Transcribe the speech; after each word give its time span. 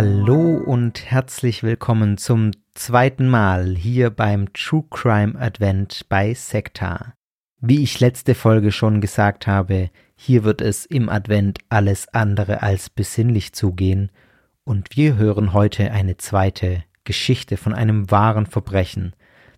Hallo 0.00 0.62
und 0.64 1.10
herzlich 1.10 1.64
willkommen 1.64 2.18
zum 2.18 2.52
zweiten 2.72 3.28
Mal 3.28 3.74
hier 3.74 4.10
beim 4.10 4.52
True 4.52 4.84
Crime 4.88 5.36
Advent 5.36 6.08
bei 6.08 6.34
Sekta. 6.34 7.14
Wie 7.60 7.82
ich 7.82 7.98
letzte 7.98 8.36
Folge 8.36 8.70
schon 8.70 9.00
gesagt 9.00 9.48
habe, 9.48 9.90
hier 10.14 10.44
wird 10.44 10.60
es 10.60 10.86
im 10.86 11.08
Advent 11.08 11.58
alles 11.68 12.06
andere 12.14 12.62
als 12.62 12.90
besinnlich 12.90 13.54
zugehen 13.54 14.12
und 14.62 14.96
wir 14.96 15.16
hören 15.16 15.52
heute 15.52 15.90
eine 15.90 16.16
zweite 16.16 16.84
Geschichte 17.02 17.56
von 17.56 17.74
einem 17.74 18.08
wahren 18.08 18.46
Verbrechen, 18.46 19.16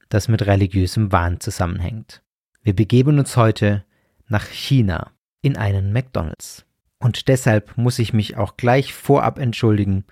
das 0.09 0.29
mit 0.29 0.47
religiösem 0.47 1.13
Wahn 1.13 1.41
zusammenhängt. 1.41 2.23
Wir 2.63 2.75
begeben 2.75 3.19
uns 3.19 3.37
heute 3.37 3.85
nach 4.27 4.47
China 4.47 5.11
in 5.43 5.59
einen 5.59 5.93
McDonald's. 5.93 6.65
Und 6.99 7.29
deshalb 7.29 7.77
muss 7.77 7.99
ich 7.99 8.15
mich 8.15 8.39
auch 8.39 8.57
gleich 8.57 8.95
vorab 8.95 9.39
entschuldigen. 9.39 10.07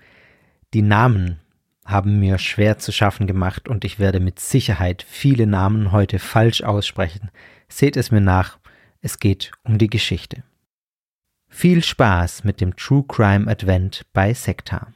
Die 0.75 0.83
Namen 0.83 1.39
haben 1.83 2.19
mir 2.19 2.37
schwer 2.37 2.77
zu 2.77 2.91
schaffen 2.91 3.25
gemacht 3.25 3.67
und 3.67 3.83
ich 3.83 3.97
werde 3.97 4.19
mit 4.19 4.39
Sicherheit 4.39 5.01
viele 5.01 5.47
Namen 5.47 5.91
heute 5.91 6.19
falsch 6.19 6.61
aussprechen. 6.61 7.31
Seht 7.67 7.97
es 7.97 8.11
mir 8.11 8.21
nach, 8.21 8.59
es 9.01 9.17
geht 9.17 9.51
um 9.63 9.79
die 9.79 9.87
Geschichte. 9.87 10.43
Viel 11.47 11.83
Spaß 11.83 12.43
mit 12.43 12.61
dem 12.61 12.75
True 12.75 13.03
Crime 13.07 13.49
Advent 13.49 14.05
bei 14.13 14.31
Sekta. 14.35 14.93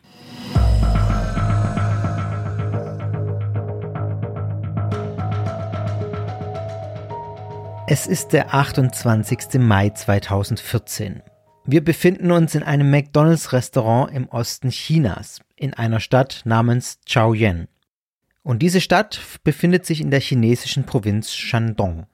Es 7.87 8.05
ist 8.05 8.27
der 8.29 8.53
28. 8.53 9.59
Mai 9.59 9.89
2014. 9.89 11.23
Wir 11.65 11.83
befinden 11.83 12.29
uns 12.31 12.55
in 12.55 12.63
einem 12.63 12.91
McDonald's-Restaurant 12.91 14.13
im 14.13 14.27
Osten 14.27 14.69
Chinas, 14.69 15.39
in 15.55 15.73
einer 15.73 15.99
Stadt 15.99 16.41
namens 16.45 16.99
Chaoyuan. 17.07 17.67
Und 18.41 18.61
diese 18.61 18.81
Stadt 18.81 19.21
befindet 19.43 19.85
sich 19.85 20.01
in 20.01 20.11
der 20.11 20.19
chinesischen 20.19 20.85
Provinz 20.85 21.33
Shandong. 21.33 22.07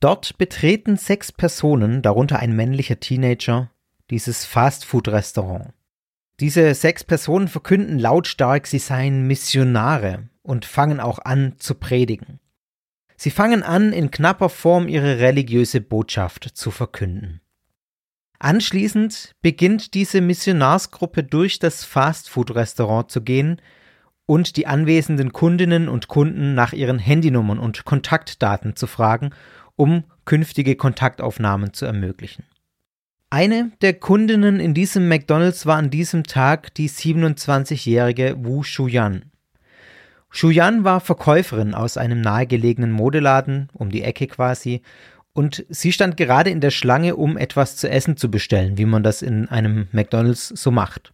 Dort 0.00 0.36
betreten 0.38 0.96
sechs 0.96 1.30
Personen, 1.30 2.02
darunter 2.02 2.40
ein 2.40 2.56
männlicher 2.56 2.98
Teenager, 2.98 3.70
dieses 4.10 4.44
Fastfood-Restaurant. 4.44 5.72
Diese 6.40 6.74
sechs 6.74 7.04
Personen 7.04 7.46
verkünden 7.46 8.00
lautstark, 8.00 8.66
sie 8.66 8.80
seien 8.80 9.28
Missionare 9.28 10.28
und 10.42 10.64
fangen 10.64 10.98
auch 10.98 11.20
an 11.20 11.54
zu 11.58 11.76
predigen. 11.76 12.40
Sie 13.16 13.30
fangen 13.30 13.62
an, 13.62 13.92
in 13.92 14.10
knapper 14.10 14.48
Form 14.48 14.88
ihre 14.88 15.20
religiöse 15.20 15.80
Botschaft 15.80 16.50
zu 16.54 16.72
verkünden. 16.72 17.41
Anschließend 18.42 19.36
beginnt 19.40 19.94
diese 19.94 20.20
Missionarsgruppe 20.20 21.22
durch 21.22 21.60
das 21.60 21.84
Fastfood-Restaurant 21.84 23.08
zu 23.08 23.22
gehen 23.22 23.62
und 24.26 24.56
die 24.56 24.66
anwesenden 24.66 25.32
Kundinnen 25.32 25.88
und 25.88 26.08
Kunden 26.08 26.56
nach 26.56 26.72
ihren 26.72 26.98
Handynummern 26.98 27.60
und 27.60 27.84
Kontaktdaten 27.84 28.74
zu 28.74 28.88
fragen, 28.88 29.30
um 29.76 30.02
künftige 30.24 30.74
Kontaktaufnahmen 30.74 31.72
zu 31.72 31.86
ermöglichen. 31.86 32.44
Eine 33.30 33.70
der 33.80 33.94
Kundinnen 33.94 34.58
in 34.58 34.74
diesem 34.74 35.08
McDonald's 35.08 35.64
war 35.64 35.76
an 35.76 35.90
diesem 35.90 36.24
Tag 36.24 36.74
die 36.74 36.90
27-jährige 36.90 38.34
Wu 38.38 38.64
Shuyan. 38.64 39.30
Shuyan 40.30 40.82
war 40.82 40.98
Verkäuferin 40.98 41.74
aus 41.74 41.96
einem 41.96 42.20
nahegelegenen 42.20 42.90
Modeladen, 42.90 43.68
um 43.72 43.90
die 43.90 44.02
Ecke 44.02 44.26
quasi, 44.26 44.82
und 45.34 45.64
sie 45.68 45.92
stand 45.92 46.16
gerade 46.16 46.50
in 46.50 46.60
der 46.60 46.70
Schlange, 46.70 47.16
um 47.16 47.36
etwas 47.36 47.76
zu 47.76 47.88
essen 47.88 48.16
zu 48.16 48.30
bestellen, 48.30 48.76
wie 48.78 48.84
man 48.84 49.02
das 49.02 49.22
in 49.22 49.48
einem 49.48 49.88
McDonald's 49.92 50.48
so 50.48 50.70
macht. 50.70 51.12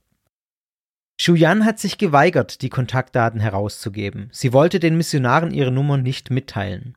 Shuyan 1.21 1.65
hat 1.65 1.79
sich 1.79 1.99
geweigert, 1.99 2.62
die 2.62 2.69
Kontaktdaten 2.69 3.41
herauszugeben. 3.41 4.28
Sie 4.33 4.53
wollte 4.53 4.78
den 4.78 4.97
Missionaren 4.97 5.51
ihre 5.51 5.73
Nummer 5.73 5.97
nicht 5.97 6.31
mitteilen. 6.31 6.97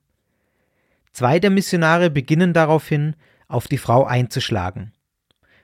Zwei 1.11 1.39
der 1.39 1.49
Missionare 1.49 2.09
beginnen 2.09 2.53
daraufhin, 2.53 3.15
auf 3.47 3.67
die 3.67 3.79
Frau 3.79 4.05
einzuschlagen. 4.05 4.93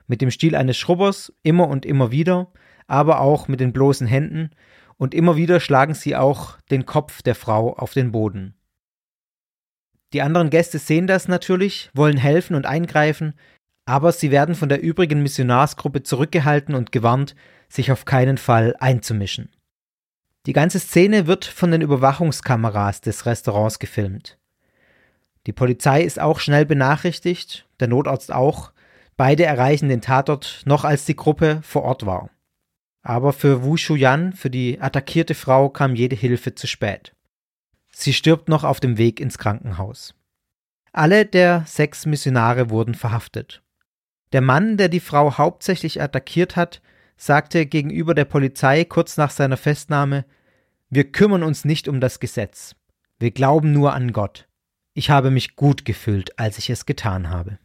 Mit 0.08 0.22
dem 0.22 0.32
Stil 0.32 0.56
eines 0.56 0.78
Schrubbers, 0.78 1.34
immer 1.44 1.68
und 1.68 1.86
immer 1.86 2.12
wieder, 2.12 2.52
aber 2.88 3.22
auch 3.22 3.48
mit 3.48 3.60
den 3.60 3.74
bloßen 3.74 4.08
Händen, 4.08 4.50
und 4.98 5.14
immer 5.14 5.38
wieder 5.38 5.60
schlagen 5.60 5.94
sie 5.94 6.16
auch 6.16 6.60
den 6.72 6.86
Kopf 6.86 7.22
der 7.22 7.36
Frau 7.36 7.74
auf 7.74 7.94
den 7.94 8.12
Boden. 8.12 8.57
Die 10.14 10.22
anderen 10.22 10.50
Gäste 10.50 10.80
sehen 10.80 11.08
das 11.08 11.28
natürlich, 11.28 11.90
wollen 11.94 12.18
helfen 12.18 12.56
und 12.56 12.66
eingreifen, 12.66 13.34
aber 13.86 14.12
sie 14.12 14.32
werden 14.32 14.56
von 14.56 14.70
der 14.70 14.82
übrigen 14.82 15.22
Missionarsgruppe 15.22 16.04
zurückgehalten 16.04 16.76
und 16.76 16.92
gewarnt, 16.92 17.36
sich 17.70 17.92
auf 17.92 18.06
keinen 18.06 18.38
Fall 18.38 18.76
einzumischen. 18.80 19.50
Die 20.46 20.54
ganze 20.54 20.80
Szene 20.80 21.28
wird 21.28 21.44
von 21.44 21.72
den 21.72 21.82
Überwachungskameras 21.82 23.02
des 23.02 23.26
Restaurants 23.26 23.80
gefilmt. 23.80 24.38
Die 25.46 25.54
Polizei 25.54 26.02
ist 26.04 26.20
auch 26.20 26.40
schnell 26.40 26.66
benachrichtigt, 26.66 27.68
der 27.80 27.90
Notarzt 27.90 28.32
auch, 28.32 28.72
beide 29.18 29.46
erreichen 29.46 29.90
den 29.90 30.02
Tatort 30.02 30.62
noch 30.66 30.86
als 30.86 31.06
die 31.06 31.16
Gruppe 31.16 31.60
vor 31.64 31.84
Ort 31.84 32.06
war. 32.06 32.30
Aber 33.02 33.34
für 33.34 33.64
Wu 33.64 33.78
Shuyan, 33.78 34.34
für 34.34 34.50
die 34.50 34.80
attackierte 34.82 35.34
Frau, 35.34 35.70
kam 35.70 35.96
jede 35.96 36.16
Hilfe 36.16 36.56
zu 36.56 36.68
spät. 36.68 37.14
Sie 38.00 38.14
stirbt 38.14 38.48
noch 38.48 38.64
auf 38.64 38.80
dem 38.80 39.00
Weg 39.00 39.20
ins 39.20 39.40
Krankenhaus. 39.40 40.14
Alle 40.94 41.26
der 41.26 41.64
sechs 41.66 42.06
Missionare 42.06 42.70
wurden 42.70 42.94
verhaftet. 42.94 43.64
Der 44.34 44.42
Mann, 44.42 44.78
der 44.78 44.88
die 44.88 45.00
Frau 45.00 45.40
hauptsächlich 45.40 46.00
attackiert 46.00 46.56
hat, 46.56 46.84
sagte 47.16 47.66
gegenüber 47.66 48.14
der 48.14 48.26
Polizei 48.26 48.86
kurz 48.86 49.18
nach 49.18 49.32
seiner 49.32 49.58
Festnahme 49.58 50.26
Wir 50.92 51.12
kümmern 51.12 51.42
uns 51.42 51.66
nicht 51.66 51.88
um 51.88 52.00
das 52.00 52.20
Gesetz. 52.20 52.76
Wir 53.18 53.32
glauben 53.32 53.72
nur 53.72 53.94
an 53.94 54.14
Gott. 54.14 54.48
Ich 54.94 55.10
habe 55.10 55.32
mich 55.32 55.56
gut 55.56 55.84
gefühlt, 55.84 56.38
als 56.38 56.60
ich 56.60 56.70
es 56.70 56.86
getan 56.86 57.32
habe. 57.32 57.58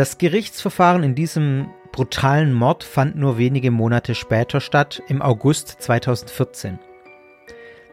Das 0.00 0.16
Gerichtsverfahren 0.16 1.02
in 1.02 1.14
diesem 1.14 1.68
brutalen 1.92 2.54
Mord 2.54 2.84
fand 2.84 3.16
nur 3.16 3.36
wenige 3.36 3.70
Monate 3.70 4.14
später 4.14 4.62
statt, 4.62 5.02
im 5.08 5.20
August 5.20 5.76
2014. 5.82 6.78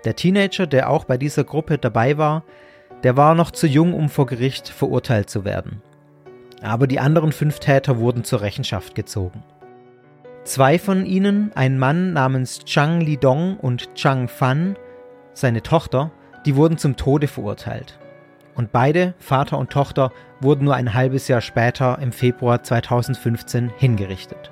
Der 0.06 0.16
Teenager, 0.16 0.68
der 0.68 0.90
auch 0.90 1.04
bei 1.04 1.18
dieser 1.18 1.44
Gruppe 1.44 1.78
dabei 1.78 2.18
war, 2.18 2.46
der 3.04 3.18
war 3.18 3.36
noch 3.36 3.52
zu 3.52 3.68
jung, 3.68 3.94
um 3.94 4.08
vor 4.08 4.26
Gericht 4.26 4.70
verurteilt 4.70 5.30
zu 5.30 5.44
werden. 5.44 5.82
Aber 6.62 6.88
die 6.88 7.02
anderen 7.02 7.34
fünf 7.34 7.60
Täter 7.60 8.00
wurden 8.00 8.24
zur 8.24 8.40
Rechenschaft 8.40 8.96
gezogen. 8.96 9.44
Zwei 10.46 10.80
von 10.80 11.06
ihnen, 11.06 11.52
ein 11.56 11.78
Mann 11.78 12.14
namens 12.14 12.60
Chang 12.60 13.02
Lidong 13.02 13.58
und 13.58 13.94
Chang 13.96 14.30
Fan, 14.30 14.78
seine 15.34 15.62
Tochter, 15.62 16.12
die 16.46 16.56
wurden 16.56 16.78
zum 16.78 16.96
Tode 16.96 17.28
verurteilt 17.28 18.00
und 18.58 18.72
beide, 18.72 19.14
Vater 19.20 19.58
und 19.58 19.70
Tochter, 19.70 20.12
wurden 20.42 20.66
nur 20.66 20.76
ein 20.76 20.94
halbes 20.94 21.28
Jahr 21.28 21.42
später 21.42 22.00
im 22.02 22.12
Februar 22.12 22.64
2015 22.64 23.72
hingerichtet. 23.78 24.52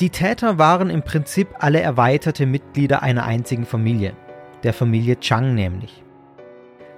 Die 0.00 0.10
Täter 0.10 0.58
waren 0.58 0.90
im 0.90 1.02
Prinzip 1.02 1.48
alle 1.60 1.80
erweiterte 1.80 2.46
Mitglieder 2.46 3.02
einer 3.02 3.24
einzigen 3.24 3.64
Familie, 3.64 4.14
der 4.64 4.72
Familie 4.72 5.20
Chang 5.20 5.54
nämlich. 5.54 6.02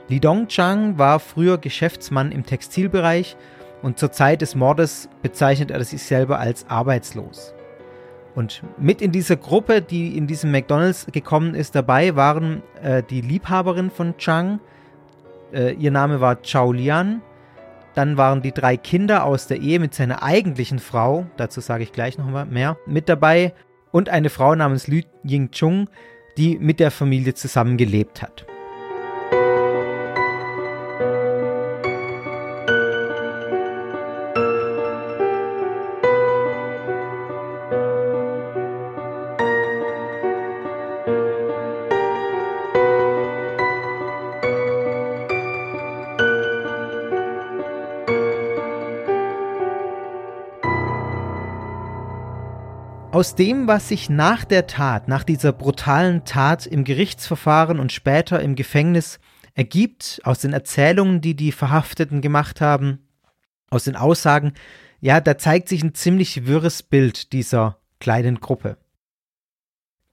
Li 0.09 0.21
Dongchang 0.21 0.99
war 0.99 1.19
früher 1.19 1.59
Geschäftsmann 1.59 2.33
im 2.33 2.47
Textilbereich 2.47 3.37
und 3.83 3.99
zur 3.99 4.13
Zeit 4.13 4.41
des 4.41 4.55
Mordes 4.55 5.09
bezeichnet 5.21 5.73
er 5.73 5.85
sich 5.85 6.03
selber 6.03 6.39
als 6.39 6.71
arbeitslos. 6.71 7.55
Und 8.37 8.63
mit 8.79 9.03
in 9.03 9.13
dieser 9.13 9.37
Gruppe, 9.37 9.83
die 9.83 10.17
in 10.17 10.27
diesem 10.27 10.53
McDonald's 10.53 11.07
gekommen 11.11 11.55
ist, 11.55 11.75
dabei 11.75 12.17
waren 12.17 12.63
äh, 12.83 13.03
die 13.03 13.21
Liebhaberin 13.21 13.91
von 13.91 14.17
Chang, 14.19 14.61
äh, 15.57 15.73
ihr 15.73 15.91
Name 15.91 16.21
war 16.21 16.43
Chao 16.43 16.71
Lian. 16.71 17.23
Dann 17.95 18.19
waren 18.19 18.43
die 18.43 18.53
drei 18.53 18.77
Kinder 18.77 19.25
aus 19.25 19.47
der 19.47 19.59
Ehe 19.59 19.81
mit 19.81 19.95
seiner 19.95 20.23
eigentlichen 20.23 20.79
Frau, 20.79 21.27
dazu 21.39 21.61
sage 21.61 21.83
ich 21.83 21.93
gleich 21.93 22.19
noch 22.19 22.27
mal 22.27 22.45
mehr, 22.45 22.77
mit 22.87 23.09
dabei. 23.09 23.55
Und 23.91 24.11
eine 24.11 24.29
Frau 24.29 24.55
namens 24.55 24.87
Lü 24.87 25.03
Ying 25.25 25.51
Chung, 25.51 25.89
die 26.37 26.59
mit 26.59 26.79
der 26.79 26.91
Familie 26.91 27.33
zusammen 27.33 27.79
gelebt 27.79 28.21
hat. 28.21 28.47
Aus 53.17 53.35
dem, 53.35 53.67
was 53.67 53.89
sich 53.89 54.11
nach 54.11 54.45
der 54.45 54.67
Tat, 54.67 55.09
nach 55.09 55.25
dieser 55.25 55.51
brutalen 55.51 56.27
Tat 56.27 56.67
im 56.67 56.85
Gerichtsverfahren 56.85 57.81
und 57.81 57.91
später 57.91 58.43
im 58.43 58.57
Gefängnis 58.57 59.21
ergibt, 59.55 60.21
aus 60.25 60.41
den 60.41 60.53
Erzählungen, 60.53 61.23
die 61.23 61.35
die 61.35 61.51
Verhafteten 61.51 62.21
gemacht 62.21 62.61
haben, 62.61 63.09
aus 63.71 63.85
den 63.85 63.97
Aussagen, 63.97 64.53
ja, 65.01 65.23
da 65.23 65.39
zeigt 65.39 65.71
sich 65.71 65.83
ein 65.83 65.95
ziemlich 65.95 66.47
wirres 66.47 66.83
Bild 66.83 67.33
dieser 67.33 67.79
kleinen 68.01 68.39
Gruppe. 68.39 68.77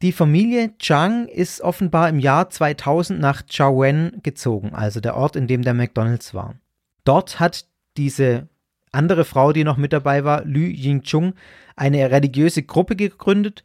Die 0.01 0.13
Familie 0.13 0.77
Chang 0.77 1.27
ist 1.27 1.59
offenbar 1.59 2.07
im 2.07 2.19
Jahr 2.19 2.49
2000 2.49 3.19
nach 3.19 3.43
Chaoen 3.47 4.21
gezogen, 4.23 4.73
also 4.73 5.01
der 5.01 5.17
Ort, 5.17 5.35
in 5.35 5.47
dem 5.47 5.63
der 5.63 5.73
McDonald's 5.73 6.33
war. 6.33 6.55
Dort 7.03 7.41
hat 7.41 7.65
diese 7.97 8.47
andere 8.93 9.25
Frau, 9.25 9.53
die 9.53 9.63
noch 9.63 9.77
mit 9.77 9.93
dabei 9.93 10.23
war, 10.23 10.43
Lü 10.45 10.67
Yingchung, 10.67 11.33
eine 11.75 12.11
religiöse 12.11 12.63
Gruppe 12.63 12.95
gegründet, 12.95 13.63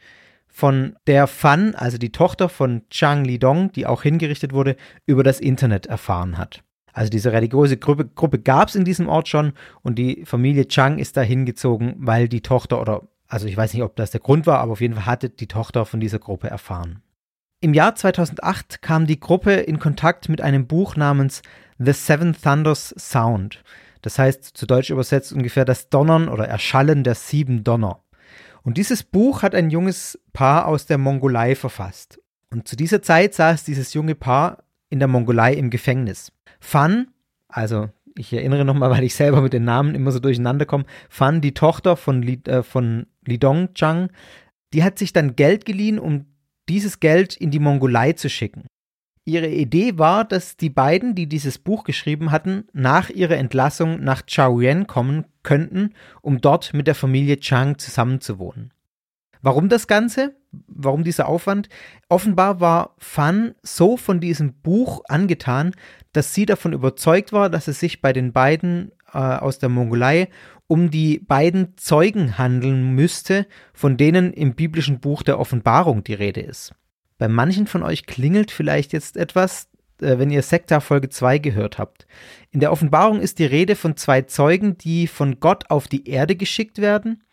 von 0.49 0.97
der 1.07 1.29
Fan, 1.29 1.75
also 1.77 1.99
die 1.99 2.11
Tochter 2.11 2.49
von 2.49 2.83
Chang 2.91 3.25
Lidong, 3.25 3.71
die 3.71 3.87
auch 3.87 4.03
hingerichtet 4.03 4.53
wurde, 4.53 4.77
über 5.07 5.23
das 5.23 5.39
Internet 5.39 5.87
erfahren 5.87 6.37
hat. 6.37 6.65
Also 6.93 7.11
diese 7.11 7.33
religiöse 7.33 7.77
Gruppe, 7.77 8.07
Gruppe 8.07 8.41
gab 8.41 8.69
es 8.69 8.75
in 8.75 8.85
diesem 8.85 9.09
Ort 9.09 9.29
schon 9.29 9.53
und 9.83 10.01
die 10.01 10.25
Familie 10.25 10.67
Chang 10.67 10.99
ist 10.99 11.17
da 11.17 11.21
hingezogen, 11.21 11.95
weil 11.99 12.29
die 12.29 12.41
Tochter 12.41 12.81
oder, 12.81 13.03
also 13.29 13.47
ich 13.47 13.57
weiß 13.57 13.73
nicht, 13.73 13.85
ob 13.85 13.95
das 13.95 14.11
der 14.11 14.21
Grund 14.21 14.49
war, 14.49 14.59
aber 14.59 14.73
auf 14.73 14.81
jeden 14.81 14.95
Fall 14.95 15.07
hatte 15.07 15.31
die 15.31 15.47
Tochter 15.47 15.87
von 15.87 16.01
dieser 16.01 16.19
Gruppe 16.19 16.49
erfahren. 16.49 17.03
Im 17.61 17.73
Jahr 17.73 17.95
2008 17.95 18.83
kam 18.83 19.07
die 19.07 19.21
Gruppe 19.21 19.53
in 19.53 19.79
Kontakt 19.79 20.29
mit 20.29 20.41
einem 20.41 20.67
Buch 20.67 20.97
namens 20.97 21.43
The 21.79 21.93
Seven 21.93 22.35
Thunders 22.41 22.95
Sound. 22.99 23.63
Das 24.03 24.19
heißt 24.19 24.56
zu 24.56 24.67
Deutsch 24.67 24.91
übersetzt 24.91 25.33
ungefähr 25.33 25.65
das 25.65 25.89
Donnern 25.89 26.29
oder 26.29 26.47
Erschallen 26.47 27.05
der 27.05 27.15
sieben 27.15 27.65
Donner. 27.65 28.03
Und 28.62 28.77
dieses 28.77 29.03
Buch 29.03 29.43
hat 29.43 29.55
ein 29.55 29.71
junges 29.71 30.19
Paar 30.33 30.67
aus 30.67 30.87
der 30.87 30.99
Mongolei 30.99 31.55
verfasst. 31.55 32.21
Und 32.50 32.69
zu 32.69 32.77
dieser 32.77 33.03
Zeit 33.03 33.35
saß 33.35 33.65
dieses 33.65 33.95
junge 33.95 34.15
Paar 34.15 34.65
in 34.91 34.99
der 34.99 35.09
Mongolei 35.09 35.55
im 35.55 35.71
Gefängnis. 35.71 36.33
Fan, 36.61 37.09
also 37.49 37.89
ich 38.17 38.33
erinnere 38.33 38.65
nochmal, 38.65 38.91
weil 38.97 39.05
ich 39.05 39.15
selber 39.15 39.41
mit 39.41 39.53
den 39.53 39.65
Namen 39.65 39.95
immer 39.95 40.12
so 40.12 40.19
durcheinander 40.19 40.67
komme, 40.67 40.85
Fan, 41.09 41.41
die 41.41 41.55
Tochter 41.55 41.97
von, 41.97 42.23
Li, 42.23 42.41
äh, 42.47 42.62
von 42.62 43.06
Lidong 43.27 43.75
Chang, 43.75 44.11
die 44.73 44.83
hat 44.83 44.99
sich 44.99 45.12
dann 45.12 45.37
Geld 45.37 45.65
geliehen, 45.65 45.99
um 45.99 46.27
dieses 46.69 47.01
Geld 47.01 47.37
in 47.37 47.51
die 47.51 47.61
Mongolei 47.61 48.12
zu 48.12 48.29
schicken. 48.29 48.67
Ihre 49.29 49.49
Idee 49.49 49.99
war, 49.99 50.25
dass 50.25 50.57
die 50.57 50.71
beiden, 50.71 51.15
die 51.15 51.29
dieses 51.29 51.59
Buch 51.59 51.85
geschrieben 51.85 52.31
hatten, 52.31 52.65
nach 52.73 53.11
ihrer 53.11 53.37
Entlassung 53.37 54.03
nach 54.03 54.25
Chaoyuan 54.25 54.87
kommen 54.87 55.27
könnten, 55.43 55.91
um 56.23 56.41
dort 56.41 56.73
mit 56.73 56.87
der 56.87 56.95
Familie 56.95 57.39
Chang 57.39 57.77
zusammenzuwohnen. 57.77 58.73
Warum 59.43 59.69
das 59.69 59.87
Ganze? 59.87 60.35
Warum 60.67 61.05
dieser 61.05 61.29
Aufwand? 61.29 61.69
Offenbar 62.09 62.61
war 62.61 62.95
Fan 62.97 63.55
so 63.63 63.99
von 63.99 64.19
diesem 64.19 64.55
Buch 64.55 65.03
angetan, 65.09 65.73
dass 66.13 66.33
sie 66.33 66.47
davon 66.47 66.73
überzeugt 66.73 67.31
war, 67.35 67.51
dass 67.51 67.69
es 67.69 67.79
sich 67.81 68.01
bei 68.01 68.15
den 68.15 68.33
beiden 68.33 68.93
äh, 69.13 69.19
aus 69.19 69.59
der 69.59 69.69
Mongolei 69.69 70.31
um 70.69 70.91
die 70.91 71.19
beiden 71.19 71.77
Zeugen 71.77 72.39
handeln 72.39 72.95
müsste, 72.95 73.47
von 73.75 73.99
denen 73.99 74.33
im 74.33 74.55
biblischen 74.55 75.01
Buch 75.01 75.23
der 75.23 75.39
Offenbarung 75.39 76.03
die 76.03 76.15
Rede 76.15 76.41
ist. 76.41 76.73
Bei 77.19 77.29
manchen 77.29 77.67
von 77.67 77.82
euch 77.82 78.06
klingelt 78.06 78.50
vielleicht 78.50 78.93
jetzt 78.93 79.17
etwas, 79.17 79.69
äh, 80.00 80.19
wenn 80.19 80.31
ihr 80.31 80.43
Sekta 80.43 80.81
Folge 80.81 81.09
2 81.09 81.38
gehört 81.38 81.79
habt. 81.79 82.06
In 82.50 82.61
der 82.61 82.73
Offenbarung 82.73 83.20
ist 83.20 83.38
die 83.38 83.44
Rede 83.44 83.76
von 83.76 83.97
zwei 83.97 84.23
Zeugen, 84.23 84.79
die 84.79 85.06
von 85.06 85.41
Gott 85.41 85.70
auf 85.70 85.88
die 85.88 86.09
Erde 86.09 86.37
geschickt 86.37 86.79
werden, 86.79 87.25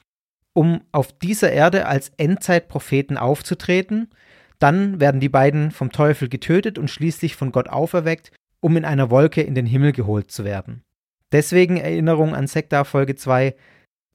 um 0.53 0.81
auf 0.91 1.13
dieser 1.13 1.51
Erde 1.51 1.85
als 1.85 2.11
Endzeitpropheten 2.17 3.17
aufzutreten. 3.17 4.09
Dann 4.57 4.99
werden 4.99 5.21
die 5.21 5.29
beiden 5.29 5.71
vom 5.71 5.91
Teufel 5.91 6.29
getötet 6.29 6.77
und 6.79 6.89
schließlich 6.89 7.35
von 7.35 7.51
Gott 7.51 7.69
auferweckt, 7.69 8.31
um 8.61 8.77
in 8.77 8.85
einer 8.85 9.11
Wolke 9.11 9.41
in 9.41 9.53
den 9.53 9.65
Himmel 9.65 9.91
geholt 9.91 10.31
zu 10.31 10.43
werden. 10.43 10.83
Deswegen 11.31 11.77
Erinnerung 11.77 12.33
an 12.33 12.47
Sekta 12.47 12.83
Folge 12.83 13.15
2, 13.15 13.55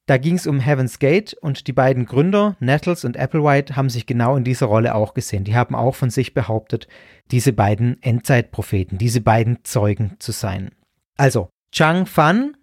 da 0.07 0.17
ging 0.17 0.35
es 0.35 0.47
um 0.47 0.59
Heaven's 0.59 0.99
Gate 0.99 1.33
und 1.41 1.67
die 1.67 1.73
beiden 1.73 2.05
Gründer, 2.05 2.55
Nettles 2.59 3.05
und 3.05 3.17
Applewhite, 3.17 3.75
haben 3.75 3.89
sich 3.89 4.05
genau 4.05 4.35
in 4.35 4.43
dieser 4.43 4.65
Rolle 4.65 4.95
auch 4.95 5.13
gesehen. 5.13 5.43
Die 5.43 5.55
haben 5.55 5.75
auch 5.75 5.95
von 5.95 6.09
sich 6.09 6.33
behauptet, 6.33 6.87
diese 7.31 7.53
beiden 7.53 8.01
Endzeitpropheten, 8.01 8.97
diese 8.97 9.21
beiden 9.21 9.63
Zeugen 9.63 10.15
zu 10.19 10.31
sein. 10.31 10.71
Also, 11.17 11.49
Chang 11.71 12.05
Fan 12.05 12.57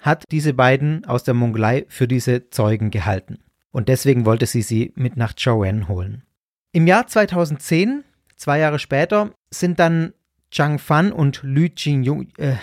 hat 0.00 0.24
diese 0.30 0.52
beiden 0.52 1.04
aus 1.04 1.24
der 1.24 1.34
Mongolei 1.34 1.86
für 1.88 2.08
diese 2.08 2.50
Zeugen 2.50 2.90
gehalten. 2.90 3.38
Und 3.70 3.88
deswegen 3.88 4.26
wollte 4.26 4.46
sie 4.46 4.62
sie 4.62 4.92
mit 4.96 5.16
nach 5.16 5.34
Chowen 5.36 5.88
holen. 5.88 6.24
Im 6.72 6.86
Jahr 6.86 7.06
2010, 7.06 8.04
zwei 8.36 8.58
Jahre 8.58 8.78
später, 8.78 9.32
sind 9.50 9.78
dann 9.78 10.12
Chang 10.50 10.78
Fan 10.78 11.12
und 11.12 11.42
Lü 11.42 11.70
Jing 11.76 12.28
äh, 12.38 12.56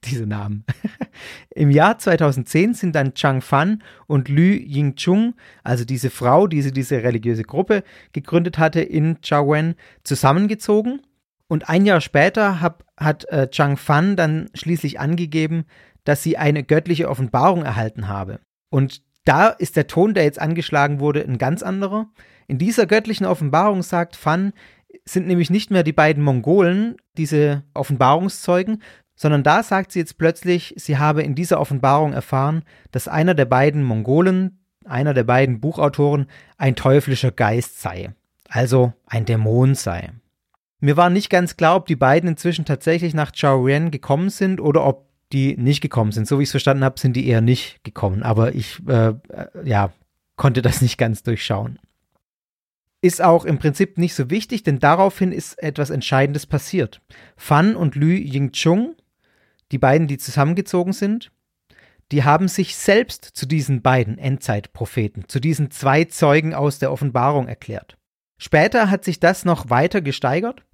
diese 0.04 0.26
Namen. 0.26 0.64
Im 1.54 1.70
Jahr 1.70 1.98
2010 1.98 2.74
sind 2.74 2.94
dann 2.94 3.14
Chang 3.14 3.40
Fan 3.40 3.82
und 4.06 4.28
Lü 4.28 4.56
Yingchung, 4.56 5.34
also 5.62 5.84
diese 5.84 6.10
Frau, 6.10 6.46
die 6.46 6.62
sie 6.62 6.72
diese 6.72 7.02
religiöse 7.02 7.42
Gruppe 7.42 7.82
gegründet 8.12 8.58
hatte 8.58 8.80
in 8.80 9.20
Chaowen, 9.20 9.74
zusammengezogen. 10.04 11.02
Und 11.48 11.68
ein 11.68 11.84
Jahr 11.84 12.00
später 12.00 12.60
hab, 12.60 12.84
hat 12.96 13.24
äh, 13.26 13.50
Chang 13.50 13.76
Fan 13.76 14.16
dann 14.16 14.48
schließlich 14.54 15.00
angegeben, 15.00 15.64
dass 16.04 16.22
sie 16.22 16.36
eine 16.36 16.62
göttliche 16.62 17.08
Offenbarung 17.08 17.62
erhalten 17.62 18.08
habe. 18.08 18.40
Und 18.70 19.02
da 19.24 19.48
ist 19.48 19.76
der 19.76 19.86
Ton, 19.86 20.14
der 20.14 20.24
jetzt 20.24 20.40
angeschlagen 20.40 21.00
wurde, 21.00 21.22
ein 21.22 21.38
ganz 21.38 21.62
anderer. 21.62 22.06
In 22.46 22.58
dieser 22.58 22.86
göttlichen 22.86 23.26
Offenbarung 23.26 23.82
sagt 23.82 24.16
Fan, 24.16 24.52
sind 25.04 25.26
nämlich 25.26 25.50
nicht 25.50 25.70
mehr 25.70 25.82
die 25.82 25.92
beiden 25.92 26.22
Mongolen, 26.22 26.96
diese 27.16 27.64
Offenbarungszeugen, 27.74 28.82
sondern 29.20 29.42
da 29.42 29.62
sagt 29.62 29.92
sie 29.92 29.98
jetzt 29.98 30.16
plötzlich, 30.16 30.72
sie 30.78 30.96
habe 30.96 31.22
in 31.22 31.34
dieser 31.34 31.60
Offenbarung 31.60 32.14
erfahren, 32.14 32.62
dass 32.90 33.06
einer 33.06 33.34
der 33.34 33.44
beiden 33.44 33.84
Mongolen, 33.84 34.64
einer 34.86 35.12
der 35.12 35.24
beiden 35.24 35.60
Buchautoren, 35.60 36.24
ein 36.56 36.74
teuflischer 36.74 37.30
Geist 37.30 37.82
sei, 37.82 38.14
also 38.48 38.94
ein 39.04 39.26
Dämon 39.26 39.74
sei. 39.74 40.12
Mir 40.80 40.96
war 40.96 41.10
nicht 41.10 41.28
ganz 41.28 41.58
klar, 41.58 41.76
ob 41.76 41.84
die 41.84 41.96
beiden 41.96 42.30
inzwischen 42.30 42.64
tatsächlich 42.64 43.12
nach 43.12 43.32
Chaoren 43.38 43.90
gekommen 43.90 44.30
sind 44.30 44.58
oder 44.58 44.86
ob 44.86 45.10
die 45.34 45.54
nicht 45.58 45.82
gekommen 45.82 46.12
sind. 46.12 46.26
So 46.26 46.38
wie 46.38 46.44
ich 46.44 46.48
es 46.48 46.52
verstanden 46.52 46.82
habe, 46.84 46.98
sind 46.98 47.14
die 47.14 47.28
eher 47.28 47.42
nicht 47.42 47.84
gekommen, 47.84 48.22
aber 48.22 48.54
ich 48.54 48.80
äh, 48.88 49.08
äh, 49.08 49.14
ja, 49.64 49.92
konnte 50.36 50.62
das 50.62 50.80
nicht 50.80 50.96
ganz 50.96 51.22
durchschauen. 51.22 51.78
Ist 53.02 53.20
auch 53.20 53.44
im 53.44 53.58
Prinzip 53.58 53.98
nicht 53.98 54.14
so 54.14 54.30
wichtig, 54.30 54.62
denn 54.62 54.78
daraufhin 54.78 55.30
ist 55.30 55.62
etwas 55.62 55.90
Entscheidendes 55.90 56.46
passiert. 56.46 57.02
Fan 57.36 57.76
und 57.76 57.96
Lü 57.96 58.14
Yingchung 58.14 58.96
die 59.72 59.78
beiden, 59.78 60.06
die 60.06 60.18
zusammengezogen 60.18 60.92
sind, 60.92 61.30
die 62.12 62.24
haben 62.24 62.48
sich 62.48 62.76
selbst 62.76 63.24
zu 63.24 63.46
diesen 63.46 63.82
beiden 63.82 64.18
Endzeitpropheten, 64.18 65.28
zu 65.28 65.38
diesen 65.38 65.70
zwei 65.70 66.04
Zeugen 66.04 66.54
aus 66.54 66.78
der 66.78 66.90
Offenbarung 66.92 67.46
erklärt. 67.46 67.96
Später 68.36 68.90
hat 68.90 69.04
sich 69.04 69.20
das 69.20 69.44
noch 69.44 69.70
weiter 69.70 70.00
gesteigert 70.00 70.64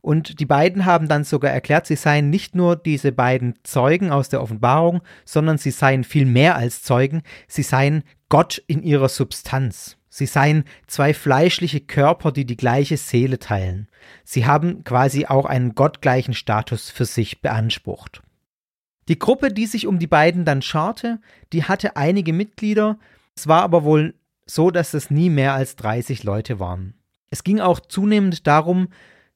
und 0.00 0.38
die 0.38 0.46
beiden 0.46 0.86
haben 0.86 1.08
dann 1.08 1.24
sogar 1.24 1.50
erklärt, 1.50 1.86
sie 1.86 1.96
seien 1.96 2.30
nicht 2.30 2.54
nur 2.54 2.76
diese 2.76 3.12
beiden 3.12 3.54
Zeugen 3.64 4.10
aus 4.10 4.28
der 4.28 4.40
Offenbarung, 4.40 5.02
sondern 5.24 5.58
sie 5.58 5.72
seien 5.72 6.04
viel 6.04 6.24
mehr 6.24 6.56
als 6.56 6.82
Zeugen, 6.82 7.22
sie 7.48 7.64
seien 7.64 8.04
Gott 8.28 8.62
in 8.66 8.82
ihrer 8.82 9.08
Substanz. 9.08 9.96
Sie 10.08 10.26
seien 10.26 10.64
zwei 10.86 11.12
fleischliche 11.12 11.80
Körper, 11.80 12.32
die 12.32 12.46
die 12.46 12.56
gleiche 12.56 12.96
Seele 12.96 13.38
teilen. 13.38 13.88
Sie 14.24 14.46
haben 14.46 14.82
quasi 14.82 15.26
auch 15.26 15.44
einen 15.44 15.74
gottgleichen 15.74 16.32
Status 16.32 16.88
für 16.88 17.04
sich 17.04 17.42
beansprucht. 17.42 18.22
Die 19.08 19.18
Gruppe, 19.18 19.52
die 19.52 19.66
sich 19.66 19.86
um 19.86 19.98
die 19.98 20.06
beiden 20.06 20.44
dann 20.44 20.62
scharte, 20.62 21.20
die 21.52 21.64
hatte 21.64 21.96
einige 21.96 22.32
Mitglieder. 22.32 22.98
Es 23.36 23.46
war 23.46 23.62
aber 23.62 23.84
wohl 23.84 24.14
so, 24.46 24.70
dass 24.70 24.94
es 24.94 25.10
nie 25.10 25.30
mehr 25.30 25.54
als 25.54 25.76
30 25.76 26.24
Leute 26.24 26.58
waren. 26.58 26.94
Es 27.30 27.44
ging 27.44 27.60
auch 27.60 27.80
zunehmend 27.80 28.46
darum, 28.46 28.88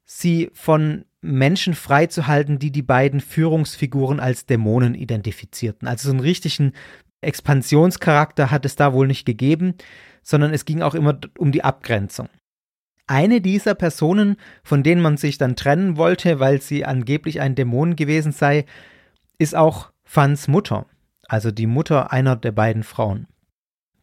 sie 0.04 0.50
von 0.54 1.04
Menschen 1.20 1.74
freizuhalten, 1.74 2.58
die 2.58 2.70
die 2.70 2.82
beiden 2.82 3.20
Führungsfiguren 3.20 4.20
als 4.20 4.46
Dämonen 4.46 4.94
identifizierten. 4.94 5.86
Also 5.86 6.08
so 6.08 6.12
einen 6.12 6.20
richtigen 6.20 6.72
Expansionscharakter 7.20 8.50
hat 8.50 8.64
es 8.64 8.76
da 8.76 8.92
wohl 8.92 9.06
nicht 9.06 9.26
gegeben, 9.26 9.74
sondern 10.22 10.52
es 10.52 10.64
ging 10.64 10.82
auch 10.82 10.94
immer 10.94 11.18
um 11.38 11.52
die 11.52 11.62
Abgrenzung. 11.62 12.28
Eine 13.06 13.40
dieser 13.40 13.74
Personen, 13.74 14.36
von 14.62 14.82
denen 14.82 15.02
man 15.02 15.16
sich 15.16 15.36
dann 15.36 15.56
trennen 15.56 15.96
wollte, 15.96 16.40
weil 16.40 16.62
sie 16.62 16.84
angeblich 16.84 17.40
ein 17.40 17.56
Dämon 17.56 17.96
gewesen 17.96 18.32
sei, 18.32 18.64
ist 19.40 19.56
auch 19.56 19.90
Fans 20.04 20.49
Mutter, 20.49 20.87
also 21.26 21.50
die 21.50 21.66
Mutter 21.66 22.12
einer 22.12 22.37
der 22.37 22.52
beiden 22.52 22.82
Frauen, 22.82 23.26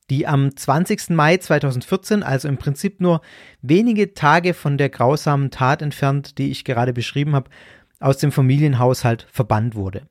die 0.10 0.26
am 0.26 0.56
20. 0.56 1.12
Mai 1.12 1.38
2014, 1.38 2.24
also 2.24 2.48
im 2.48 2.58
Prinzip 2.58 3.00
nur 3.00 3.22
wenige 3.62 4.16
Tage 4.16 4.56
von 4.56 4.80
der 4.80 4.90
grausamen 4.90 5.52
Tat 5.52 5.84
entfernt, 5.84 6.40
die 6.40 6.50
ich 6.50 6.66
gerade 6.66 6.92
beschrieben 6.92 7.36
habe, 7.36 7.52
aus 8.00 8.18
dem 8.18 8.32
Familienhaushalt 8.32 9.28
verbannt 9.32 9.76
wurde. 9.76 10.08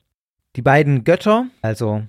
Die 0.54 0.62
beiden 0.62 1.02
Götter, 1.02 1.46
also 1.60 2.04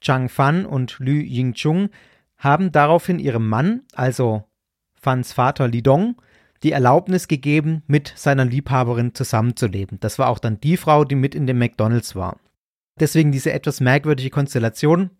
Chang 0.00 0.30
Fan 0.30 0.64
und 0.64 0.98
Lü 0.98 1.20
Yingchung, 1.20 1.90
haben 2.38 2.72
daraufhin 2.72 3.18
ihrem 3.18 3.46
Mann, 3.46 3.82
also 3.92 4.44
Fans 4.94 5.34
Vater 5.34 5.68
Li 5.68 5.82
Dong, 5.82 6.16
die 6.62 6.72
Erlaubnis 6.72 7.28
gegeben, 7.28 7.82
mit 7.86 8.14
seiner 8.16 8.46
Liebhaberin 8.46 9.14
zusammenzuleben. 9.14 10.00
Das 10.00 10.18
war 10.18 10.28
auch 10.28 10.38
dann 10.38 10.60
die 10.60 10.78
Frau, 10.78 11.04
die 11.04 11.14
mit 11.14 11.34
in 11.34 11.46
dem 11.46 11.58
McDonalds 11.58 12.16
war. 12.16 12.38
Deswegen 13.00 13.32
diese 13.32 13.52
etwas 13.52 13.80
merkwürdige 13.80 14.30
Konstellation. 14.30 15.10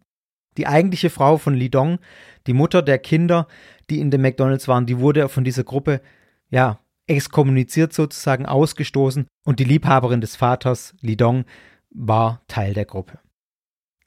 Die 0.56 0.66
eigentliche 0.66 1.10
Frau 1.10 1.36
von 1.36 1.54
Li 1.54 1.68
Dong, 1.68 1.98
die 2.46 2.52
Mutter 2.52 2.82
der 2.82 2.98
Kinder, 2.98 3.48
die 3.90 3.98
in 3.98 4.10
dem 4.10 4.22
McDonalds 4.22 4.68
waren, 4.68 4.86
die 4.86 5.00
wurde 5.00 5.28
von 5.28 5.42
dieser 5.42 5.64
Gruppe, 5.64 6.00
ja, 6.50 6.78
exkommuniziert 7.06 7.92
sozusagen, 7.92 8.46
ausgestoßen 8.46 9.26
und 9.44 9.58
die 9.58 9.64
Liebhaberin 9.64 10.20
des 10.20 10.36
Vaters, 10.36 10.94
Li 11.00 11.16
Dong, 11.16 11.44
war 11.90 12.42
Teil 12.46 12.72
der 12.72 12.84
Gruppe. 12.84 13.18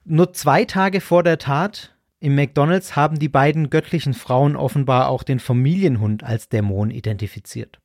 Nur 0.05 0.31
zwei 0.33 0.63
Tage 0.63 1.01
vor 1.01 1.21
der 1.23 1.37
Tat 1.37 1.97
im 2.19 2.35
McDonald's 2.35 2.95
haben 2.95 3.19
die 3.19 3.29
beiden 3.29 3.69
göttlichen 3.69 4.13
Frauen 4.13 4.55
offenbar 4.55 5.09
auch 5.09 5.23
den 5.23 5.39
Familienhund 5.39 6.23
als 6.23 6.49
Dämon 6.49 6.89
identifiziert. 6.89 7.79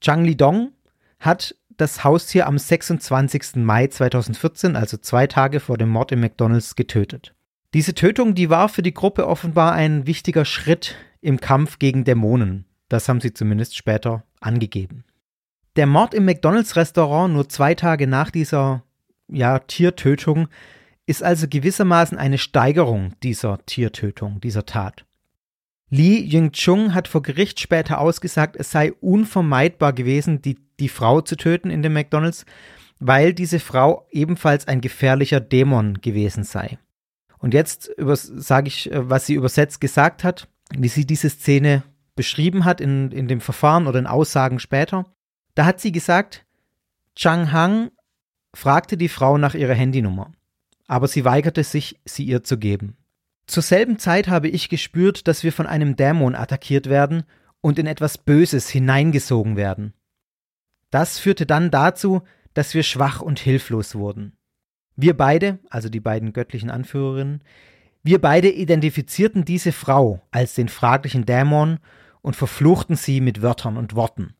Chang 0.00 0.24
Lidong 0.24 0.72
hat 1.18 1.56
das 1.82 2.04
Haustier 2.04 2.46
am 2.46 2.58
26. 2.58 3.56
Mai 3.56 3.88
2014, 3.88 4.76
also 4.76 4.96
zwei 4.96 5.26
Tage 5.26 5.60
vor 5.60 5.76
dem 5.76 5.88
Mord 5.88 6.12
im 6.12 6.20
McDonald's, 6.20 6.76
getötet. 6.76 7.34
Diese 7.74 7.94
Tötung, 7.94 8.34
die 8.34 8.50
war 8.50 8.68
für 8.68 8.82
die 8.82 8.94
Gruppe 8.94 9.26
offenbar 9.26 9.72
ein 9.72 10.06
wichtiger 10.06 10.44
Schritt 10.44 10.94
im 11.20 11.40
Kampf 11.40 11.78
gegen 11.78 12.04
Dämonen. 12.04 12.66
Das 12.88 13.08
haben 13.08 13.20
sie 13.20 13.34
zumindest 13.34 13.76
später 13.76 14.22
angegeben. 14.40 15.04
Der 15.76 15.86
Mord 15.86 16.14
im 16.14 16.24
McDonald's 16.24 16.76
Restaurant 16.76 17.34
nur 17.34 17.48
zwei 17.48 17.74
Tage 17.74 18.06
nach 18.06 18.30
dieser 18.30 18.84
ja, 19.28 19.58
Tiertötung 19.58 20.48
ist 21.06 21.22
also 21.22 21.48
gewissermaßen 21.48 22.16
eine 22.16 22.38
Steigerung 22.38 23.14
dieser 23.22 23.58
Tiertötung, 23.66 24.40
dieser 24.40 24.66
Tat. 24.66 25.04
Li 25.92 26.20
Yingchung 26.20 26.94
hat 26.94 27.06
vor 27.06 27.22
Gericht 27.22 27.60
später 27.60 28.00
ausgesagt, 28.00 28.56
es 28.56 28.70
sei 28.70 28.92
unvermeidbar 29.00 29.92
gewesen, 29.92 30.40
die, 30.40 30.58
die 30.80 30.88
Frau 30.88 31.20
zu 31.20 31.36
töten 31.36 31.70
in 31.70 31.82
dem 31.82 31.92
McDonalds, 31.92 32.46
weil 32.98 33.34
diese 33.34 33.60
Frau 33.60 34.06
ebenfalls 34.10 34.66
ein 34.66 34.80
gefährlicher 34.80 35.40
Dämon 35.40 36.00
gewesen 36.00 36.44
sei. 36.44 36.78
Und 37.38 37.52
jetzt 37.52 37.90
sage 37.98 38.68
ich, 38.68 38.90
äh, 38.90 39.10
was 39.10 39.26
sie 39.26 39.34
übersetzt 39.34 39.80
gesagt 39.80 40.24
hat, 40.24 40.48
wie 40.74 40.88
sie 40.88 41.04
diese 41.04 41.28
Szene 41.28 41.82
beschrieben 42.14 42.64
hat 42.64 42.80
in, 42.80 43.10
in 43.10 43.28
dem 43.28 43.40
Verfahren 43.40 43.86
oder 43.86 43.98
in 43.98 44.06
Aussagen 44.06 44.60
später. 44.60 45.04
Da 45.54 45.66
hat 45.66 45.80
sie 45.80 45.92
gesagt, 45.92 46.46
Chang 47.16 47.52
Hang 47.52 47.90
fragte 48.54 48.96
die 48.96 49.08
Frau 49.08 49.36
nach 49.36 49.54
ihrer 49.54 49.74
Handynummer 49.74 50.32
aber 50.92 51.08
sie 51.08 51.24
weigerte 51.24 51.64
sich, 51.64 51.98
sie 52.04 52.24
ihr 52.24 52.44
zu 52.44 52.58
geben. 52.58 52.98
Zur 53.46 53.62
selben 53.62 53.98
Zeit 53.98 54.28
habe 54.28 54.48
ich 54.48 54.68
gespürt, 54.68 55.26
dass 55.28 55.42
wir 55.42 55.52
von 55.52 55.66
einem 55.66 55.96
Dämon 55.96 56.34
attackiert 56.34 56.88
werden 56.88 57.24
und 57.60 57.78
in 57.78 57.86
etwas 57.86 58.18
Böses 58.18 58.68
hineingesogen 58.68 59.56
werden. 59.56 59.92
Das 60.90 61.18
führte 61.18 61.46
dann 61.46 61.70
dazu, 61.70 62.22
dass 62.54 62.74
wir 62.74 62.82
schwach 62.82 63.20
und 63.20 63.38
hilflos 63.38 63.94
wurden. 63.94 64.36
Wir 64.96 65.16
beide, 65.16 65.58
also 65.70 65.88
die 65.88 66.00
beiden 66.00 66.32
göttlichen 66.32 66.70
Anführerinnen, 66.70 67.42
wir 68.02 68.20
beide 68.20 68.50
identifizierten 68.50 69.44
diese 69.44 69.72
Frau 69.72 70.22
als 70.30 70.54
den 70.54 70.68
fraglichen 70.68 71.24
Dämon 71.24 71.78
und 72.20 72.36
verfluchten 72.36 72.96
sie 72.96 73.20
mit 73.20 73.42
Wörtern 73.42 73.76
und 73.76 73.94
Worten. 73.94 74.34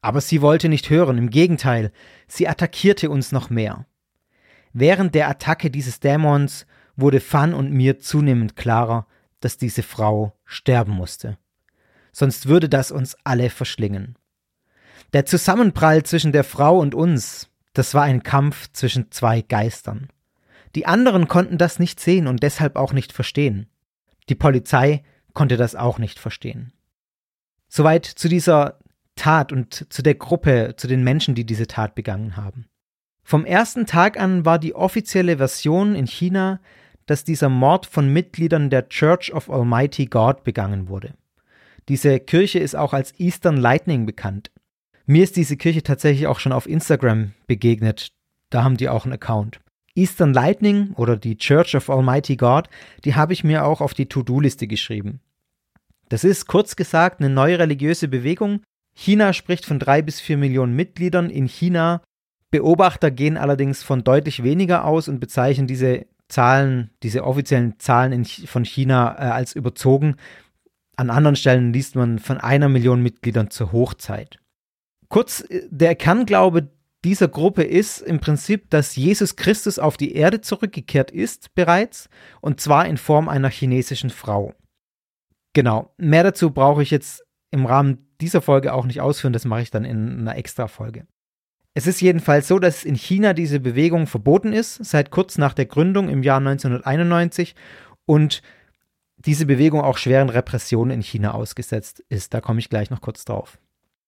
Aber 0.00 0.20
sie 0.20 0.40
wollte 0.40 0.68
nicht 0.68 0.88
hören, 0.88 1.18
im 1.18 1.30
Gegenteil, 1.30 1.92
sie 2.26 2.48
attackierte 2.48 3.10
uns 3.10 3.32
noch 3.32 3.50
mehr. 3.50 3.86
Während 4.72 5.14
der 5.14 5.28
Attacke 5.28 5.70
dieses 5.70 6.00
Dämons 6.00 6.66
wurde 7.00 7.20
Fan 7.20 7.54
und 7.54 7.72
mir 7.72 7.98
zunehmend 7.98 8.56
klarer, 8.56 9.06
dass 9.40 9.56
diese 9.56 9.82
Frau 9.82 10.36
sterben 10.44 10.92
musste. 10.92 11.38
Sonst 12.12 12.46
würde 12.46 12.68
das 12.68 12.90
uns 12.90 13.16
alle 13.24 13.50
verschlingen. 13.50 14.16
Der 15.12 15.26
Zusammenprall 15.26 16.02
zwischen 16.04 16.32
der 16.32 16.44
Frau 16.44 16.78
und 16.78 16.94
uns, 16.94 17.48
das 17.72 17.94
war 17.94 18.02
ein 18.02 18.22
Kampf 18.22 18.68
zwischen 18.72 19.10
zwei 19.10 19.42
Geistern. 19.42 20.08
Die 20.74 20.86
anderen 20.86 21.26
konnten 21.26 21.58
das 21.58 21.78
nicht 21.78 21.98
sehen 22.00 22.26
und 22.26 22.42
deshalb 22.42 22.76
auch 22.76 22.92
nicht 22.92 23.12
verstehen. 23.12 23.66
Die 24.28 24.34
Polizei 24.34 25.02
konnte 25.32 25.56
das 25.56 25.74
auch 25.74 25.98
nicht 25.98 26.18
verstehen. 26.18 26.72
Soweit 27.68 28.04
zu 28.04 28.28
dieser 28.28 28.78
Tat 29.16 29.52
und 29.52 29.86
zu 29.92 30.02
der 30.02 30.14
Gruppe, 30.14 30.74
zu 30.76 30.86
den 30.86 31.02
Menschen, 31.02 31.34
die 31.34 31.44
diese 31.44 31.66
Tat 31.66 31.94
begangen 31.94 32.36
haben. 32.36 32.66
Vom 33.22 33.44
ersten 33.44 33.86
Tag 33.86 34.18
an 34.18 34.44
war 34.44 34.58
die 34.58 34.74
offizielle 34.74 35.36
Version 35.36 35.94
in 35.94 36.06
China, 36.06 36.60
dass 37.06 37.24
dieser 37.24 37.48
Mord 37.48 37.86
von 37.86 38.12
Mitgliedern 38.12 38.70
der 38.70 38.88
Church 38.88 39.32
of 39.32 39.50
Almighty 39.50 40.06
God 40.06 40.44
begangen 40.44 40.88
wurde. 40.88 41.14
Diese 41.88 42.20
Kirche 42.20 42.58
ist 42.58 42.76
auch 42.76 42.92
als 42.92 43.18
Eastern 43.18 43.56
Lightning 43.56 44.06
bekannt. 44.06 44.50
Mir 45.06 45.24
ist 45.24 45.36
diese 45.36 45.56
Kirche 45.56 45.82
tatsächlich 45.82 46.26
auch 46.26 46.38
schon 46.38 46.52
auf 46.52 46.68
Instagram 46.68 47.32
begegnet. 47.46 48.12
Da 48.50 48.62
haben 48.62 48.76
die 48.76 48.88
auch 48.88 49.04
einen 49.04 49.14
Account. 49.14 49.60
Eastern 49.94 50.32
Lightning 50.32 50.92
oder 50.94 51.16
die 51.16 51.36
Church 51.36 51.74
of 51.74 51.90
Almighty 51.90 52.36
God, 52.36 52.68
die 53.04 53.16
habe 53.16 53.32
ich 53.32 53.42
mir 53.42 53.64
auch 53.64 53.80
auf 53.80 53.92
die 53.92 54.06
To-Do-Liste 54.06 54.66
geschrieben. 54.66 55.20
Das 56.08 56.24
ist 56.24 56.46
kurz 56.46 56.76
gesagt 56.76 57.20
eine 57.20 57.32
neue 57.32 57.58
religiöse 57.58 58.08
Bewegung. 58.08 58.62
China 58.94 59.32
spricht 59.32 59.64
von 59.64 59.78
drei 59.78 60.02
bis 60.02 60.20
vier 60.20 60.36
Millionen 60.36 60.74
Mitgliedern. 60.74 61.30
In 61.30 61.46
China 61.46 62.02
Beobachter 62.50 63.10
gehen 63.10 63.36
allerdings 63.36 63.82
von 63.82 64.02
deutlich 64.02 64.42
weniger 64.42 64.84
aus 64.84 65.08
und 65.08 65.20
bezeichnen 65.20 65.66
diese 65.66 66.06
Zahlen, 66.30 66.90
diese 67.02 67.24
offiziellen 67.24 67.78
Zahlen 67.78 68.12
in, 68.12 68.24
von 68.24 68.64
China 68.64 69.16
äh, 69.18 69.30
als 69.30 69.54
überzogen. 69.54 70.16
An 70.96 71.10
anderen 71.10 71.36
Stellen 71.36 71.72
liest 71.72 71.96
man 71.96 72.18
von 72.18 72.38
einer 72.38 72.68
Million 72.68 73.02
Mitgliedern 73.02 73.50
zur 73.50 73.72
Hochzeit. 73.72 74.38
Kurz, 75.08 75.40
äh, 75.48 75.68
der 75.70 75.94
Kernglaube 75.94 76.70
dieser 77.04 77.28
Gruppe 77.28 77.62
ist 77.62 78.00
im 78.00 78.20
Prinzip, 78.20 78.68
dass 78.70 78.96
Jesus 78.96 79.36
Christus 79.36 79.78
auf 79.78 79.96
die 79.96 80.14
Erde 80.14 80.40
zurückgekehrt 80.40 81.10
ist 81.10 81.54
bereits, 81.54 82.10
und 82.40 82.60
zwar 82.60 82.86
in 82.86 82.98
Form 82.98 83.28
einer 83.28 83.48
chinesischen 83.48 84.10
Frau. 84.10 84.54
Genau, 85.54 85.94
mehr 85.96 86.22
dazu 86.22 86.50
brauche 86.50 86.82
ich 86.82 86.90
jetzt 86.90 87.24
im 87.50 87.66
Rahmen 87.66 88.06
dieser 88.20 88.42
Folge 88.42 88.74
auch 88.74 88.84
nicht 88.84 89.00
ausführen, 89.00 89.32
das 89.32 89.44
mache 89.44 89.62
ich 89.62 89.70
dann 89.70 89.84
in 89.84 90.20
einer 90.20 90.36
extra 90.36 90.68
Folge. 90.68 91.06
Es 91.74 91.86
ist 91.86 92.00
jedenfalls 92.00 92.48
so, 92.48 92.58
dass 92.58 92.84
in 92.84 92.96
China 92.96 93.32
diese 93.32 93.60
Bewegung 93.60 94.06
verboten 94.06 94.52
ist, 94.52 94.84
seit 94.84 95.10
kurz 95.10 95.38
nach 95.38 95.54
der 95.54 95.66
Gründung 95.66 96.08
im 96.08 96.22
Jahr 96.22 96.38
1991 96.38 97.54
und 98.06 98.42
diese 99.18 99.46
Bewegung 99.46 99.80
auch 99.80 99.98
schweren 99.98 100.30
Repressionen 100.30 100.96
in 100.96 101.02
China 101.02 101.32
ausgesetzt 101.32 102.02
ist. 102.08 102.34
Da 102.34 102.40
komme 102.40 102.58
ich 102.58 102.70
gleich 102.70 102.90
noch 102.90 103.00
kurz 103.00 103.24
drauf. 103.24 103.58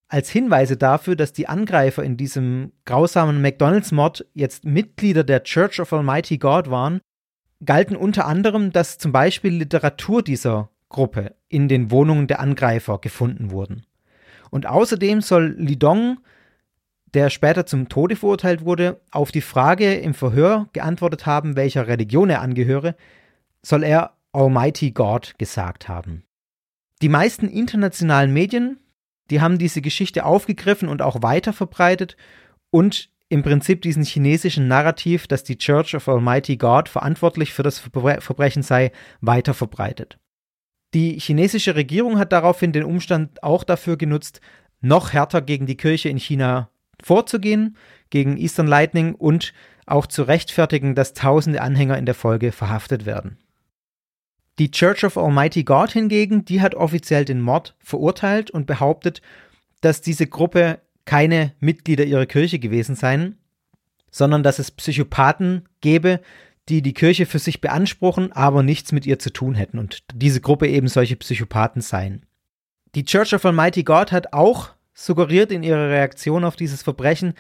Als 0.09 0.28
Hinweise 0.28 0.76
dafür, 0.76 1.16
dass 1.16 1.33
die 1.33 1.49
Angreifer 1.49 2.02
in 2.02 2.16
diesem 2.16 2.73
grausamen 2.85 3.40
McDonalds-Mord 3.40 4.26
jetzt 4.35 4.64
Mitglieder 4.64 5.25
der 5.25 5.42
Church 5.45 5.81
of 5.81 5.92
Almighty 5.92 6.38
God 6.38 6.69
waren, 6.69 7.00
galten 7.64 7.97
unter 7.97 8.26
anderem, 8.26 8.73
dass 8.73 8.99
zum 8.99 9.12
Beispiel 9.12 9.54
Literatur 9.54 10.23
dieser 10.23 10.69
Gruppe 10.88 11.35
in 11.49 11.69
den 11.69 11.90
Wohnungen 11.90 12.26
der 12.26 12.40
Angreifer 12.40 12.99
gefunden 12.99 13.50
wurden. 13.50 13.87
Und 14.50 14.66
außerdem 14.66 15.23
soll 15.23 15.54
Lidong 15.57 16.19
der 17.14 17.31
später 17.31 17.66
zum 17.66 17.88
Tode 17.88 18.16
verurteilt 18.16 18.64
wurde, 18.64 19.00
auf 19.11 19.33
die 19.33 19.40
Frage 19.40 19.95
im 19.95 20.14
Verhör 20.14 20.69
geantwortet 20.73 21.26
haben, 21.26 21.57
welcher 21.57 21.87
Religion 21.87 22.31
er 22.31 22.40
angehöre, 22.40 22.97
soll 23.62 23.85
er 23.85 24.16
Almighty 24.33 24.92
God 24.92 25.35
gesagt 25.38 25.88
haben. 25.88 26.25
Die 27.02 27.09
meisten 27.09 27.49
internationalen 27.49 28.33
Medien, 28.33 28.78
die 29.31 29.40
haben 29.40 29.59
diese 29.59 29.83
Geschichte 29.83 30.25
aufgegriffen 30.25 30.88
und 30.88 31.02
auch 31.02 31.23
weiter 31.23 31.52
verbreitet 31.52 32.16
und 32.71 33.11
im 33.28 33.42
Prinzip 33.42 33.81
diesen 33.83 34.04
chinesischen 34.04 34.69
Narrativ, 34.69 35.26
dass 35.26 35.42
die 35.42 35.57
Church 35.57 35.95
of 35.95 36.09
Almighty 36.09 36.57
God 36.57 36.88
verantwortlich 36.88 37.52
für 37.52 37.62
das 37.62 37.78
Verbrechen 37.78 38.62
sei, 38.62 38.92
weiter 39.21 39.54
verbreitet. 39.54 40.19
Die 40.92 41.19
chinesische 41.19 41.75
Regierung 41.75 42.19
hat 42.19 42.33
daraufhin 42.33 42.73
den 42.73 42.85
Umstand 42.85 43.42
auch 43.42 43.64
dafür 43.64 43.97
genutzt, 43.97 44.42
noch 44.83 45.14
härter 45.14 45.40
gegen 45.40 45.64
die 45.64 45.78
Kirche 45.78 46.11
in 46.11 46.19
China 46.19 46.69
vorzugehen 47.02 47.76
gegen 48.11 48.37
Eastern 48.37 48.66
Lightning 48.66 49.14
und 49.14 49.52
auch 49.87 50.06
zu 50.06 50.23
rechtfertigen, 50.23 50.94
dass 50.94 51.14
tausende 51.14 51.61
Anhänger 51.61 51.99
in 51.99 52.06
der 52.06 52.14
Folge 52.14 52.52
verhaftet 52.52 53.06
werden. 53.06 53.38
Die 54.59 54.71
Church 54.71 55.04
of 55.04 55.16
Almighty 55.16 55.64
God 55.64 55.90
hingegen, 55.90 56.44
die 56.44 56.61
hat 56.61 56.75
offiziell 56.75 57.25
den 57.25 57.40
Mord 57.40 57.75
verurteilt 57.80 58.50
und 58.50 58.66
behauptet, 58.66 59.23
dass 59.80 60.02
diese 60.02 60.26
Gruppe 60.26 60.80
keine 61.04 61.52
Mitglieder 61.59 62.04
ihrer 62.04 62.26
Kirche 62.26 62.59
gewesen 62.59 62.94
seien, 62.94 63.38
sondern 64.11 64.42
dass 64.42 64.59
es 64.59 64.71
Psychopathen 64.71 65.68
gäbe, 65.80 66.21
die 66.68 66.82
die 66.82 66.94
Kirche 66.94 67.26
für 67.26 67.38
sich 67.38 67.61
beanspruchen, 67.61 68.30
aber 68.32 68.62
nichts 68.62 68.92
mit 68.92 69.06
ihr 69.06 69.18
zu 69.18 69.32
tun 69.32 69.54
hätten 69.54 69.78
und 69.78 70.04
diese 70.14 70.40
Gruppe 70.40 70.68
eben 70.68 70.87
solche 70.87 71.16
Psychopathen 71.16 71.82
seien. 71.82 72.25
Die 72.94 73.04
Church 73.04 73.35
of 73.35 73.44
Almighty 73.44 73.82
God 73.82 74.12
hat 74.12 74.32
auch 74.32 74.71
suggeriert 74.95 75.53
in 75.53 75.63
ihrer 75.63 75.89
Reaktion 75.89 76.45
auf 76.45 76.57
dieses 76.57 76.83
Verbrechen, 76.83 77.35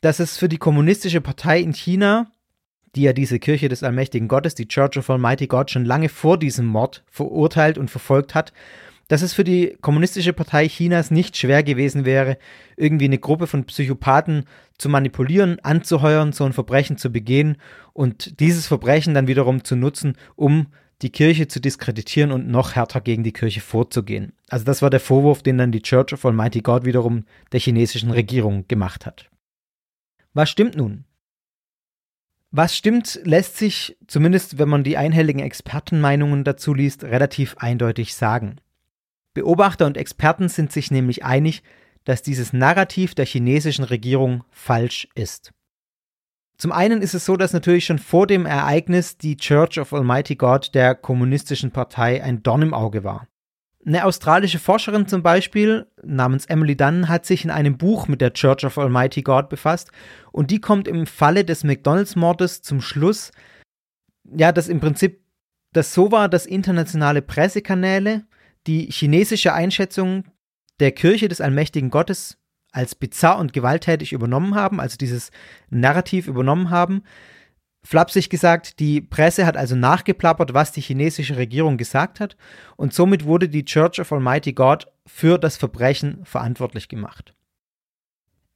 dass 0.00 0.18
es 0.18 0.38
für 0.38 0.48
die 0.48 0.58
kommunistische 0.58 1.20
Partei 1.20 1.60
in 1.60 1.72
China, 1.72 2.30
die 2.94 3.02
ja 3.02 3.12
diese 3.12 3.38
Kirche 3.38 3.68
des 3.68 3.82
allmächtigen 3.82 4.28
Gottes, 4.28 4.54
die 4.54 4.68
Church 4.68 4.96
of 4.98 5.10
Almighty 5.10 5.46
God, 5.46 5.70
schon 5.70 5.84
lange 5.84 6.08
vor 6.08 6.38
diesem 6.38 6.66
Mord 6.66 7.04
verurteilt 7.06 7.78
und 7.78 7.90
verfolgt 7.90 8.34
hat, 8.34 8.52
dass 9.08 9.22
es 9.22 9.34
für 9.34 9.42
die 9.42 9.76
kommunistische 9.80 10.32
Partei 10.32 10.68
Chinas 10.68 11.10
nicht 11.10 11.36
schwer 11.36 11.64
gewesen 11.64 12.04
wäre, 12.04 12.38
irgendwie 12.76 13.06
eine 13.06 13.18
Gruppe 13.18 13.48
von 13.48 13.64
Psychopathen 13.64 14.44
zu 14.78 14.88
manipulieren, 14.88 15.58
anzuheuern, 15.60 16.32
so 16.32 16.44
ein 16.44 16.52
Verbrechen 16.52 16.96
zu 16.96 17.10
begehen 17.10 17.56
und 17.92 18.38
dieses 18.38 18.68
Verbrechen 18.68 19.12
dann 19.12 19.26
wiederum 19.26 19.64
zu 19.64 19.74
nutzen, 19.74 20.16
um 20.36 20.68
die 21.02 21.10
Kirche 21.10 21.48
zu 21.48 21.60
diskreditieren 21.60 22.30
und 22.30 22.48
noch 22.48 22.74
härter 22.74 23.00
gegen 23.00 23.24
die 23.24 23.32
Kirche 23.32 23.60
vorzugehen. 23.60 24.32
Also 24.48 24.64
das 24.64 24.82
war 24.82 24.90
der 24.90 25.00
Vorwurf, 25.00 25.42
den 25.42 25.58
dann 25.58 25.72
die 25.72 25.82
Church 25.82 26.12
of 26.12 26.24
Almighty 26.24 26.60
God 26.60 26.84
wiederum 26.84 27.24
der 27.52 27.60
chinesischen 27.60 28.10
Regierung 28.10 28.66
gemacht 28.68 29.06
hat. 29.06 29.30
Was 30.34 30.50
stimmt 30.50 30.76
nun? 30.76 31.04
Was 32.52 32.76
stimmt, 32.76 33.20
lässt 33.24 33.56
sich, 33.56 33.96
zumindest 34.08 34.58
wenn 34.58 34.68
man 34.68 34.82
die 34.82 34.96
einhelligen 34.96 35.40
Expertenmeinungen 35.40 36.42
dazu 36.44 36.74
liest, 36.74 37.04
relativ 37.04 37.56
eindeutig 37.58 38.14
sagen. 38.14 38.56
Beobachter 39.34 39.86
und 39.86 39.96
Experten 39.96 40.48
sind 40.48 40.72
sich 40.72 40.90
nämlich 40.90 41.24
einig, 41.24 41.62
dass 42.04 42.22
dieses 42.22 42.52
Narrativ 42.52 43.14
der 43.14 43.26
chinesischen 43.26 43.84
Regierung 43.84 44.42
falsch 44.50 45.08
ist. 45.14 45.52
Zum 46.60 46.72
einen 46.72 47.00
ist 47.00 47.14
es 47.14 47.24
so, 47.24 47.38
dass 47.38 47.54
natürlich 47.54 47.86
schon 47.86 47.98
vor 47.98 48.26
dem 48.26 48.44
Ereignis 48.44 49.16
die 49.16 49.38
Church 49.38 49.80
of 49.80 49.94
Almighty 49.94 50.36
God 50.36 50.74
der 50.74 50.94
kommunistischen 50.94 51.70
Partei 51.70 52.22
ein 52.22 52.42
Dorn 52.42 52.60
im 52.60 52.74
Auge 52.74 53.02
war. 53.02 53.26
Eine 53.86 54.04
australische 54.04 54.58
Forscherin 54.58 55.08
zum 55.08 55.22
Beispiel 55.22 55.86
namens 56.02 56.44
Emily 56.44 56.76
Dunn 56.76 57.08
hat 57.08 57.24
sich 57.24 57.46
in 57.46 57.50
einem 57.50 57.78
Buch 57.78 58.08
mit 58.08 58.20
der 58.20 58.34
Church 58.34 58.66
of 58.66 58.76
Almighty 58.76 59.22
God 59.22 59.48
befasst 59.48 59.90
und 60.32 60.50
die 60.50 60.60
kommt 60.60 60.86
im 60.86 61.06
Falle 61.06 61.46
des 61.46 61.64
McDonalds-Mordes 61.64 62.60
zum 62.60 62.82
Schluss, 62.82 63.30
ja, 64.30 64.52
dass 64.52 64.68
im 64.68 64.80
Prinzip 64.80 65.24
das 65.72 65.94
so 65.94 66.12
war, 66.12 66.28
dass 66.28 66.44
internationale 66.44 67.22
Pressekanäle 67.22 68.26
die 68.66 68.84
chinesische 68.90 69.54
Einschätzung 69.54 70.24
der 70.78 70.92
Kirche 70.92 71.28
des 71.28 71.40
allmächtigen 71.40 71.88
Gottes 71.88 72.36
als 72.72 72.94
bizarr 72.94 73.38
und 73.38 73.52
gewalttätig 73.52 74.12
übernommen 74.12 74.54
haben, 74.54 74.80
also 74.80 74.96
dieses 74.96 75.30
Narrativ 75.70 76.26
übernommen 76.26 76.70
haben. 76.70 77.02
Flapsig 77.82 78.28
gesagt, 78.28 78.78
die 78.78 79.00
Presse 79.00 79.46
hat 79.46 79.56
also 79.56 79.74
nachgeplappert, 79.74 80.52
was 80.52 80.72
die 80.72 80.82
chinesische 80.82 81.36
Regierung 81.36 81.78
gesagt 81.78 82.20
hat, 82.20 82.36
und 82.76 82.92
somit 82.92 83.24
wurde 83.24 83.48
die 83.48 83.64
Church 83.64 84.00
of 84.00 84.12
Almighty 84.12 84.52
God 84.52 84.86
für 85.06 85.38
das 85.38 85.56
Verbrechen 85.56 86.24
verantwortlich 86.24 86.88
gemacht. 86.88 87.34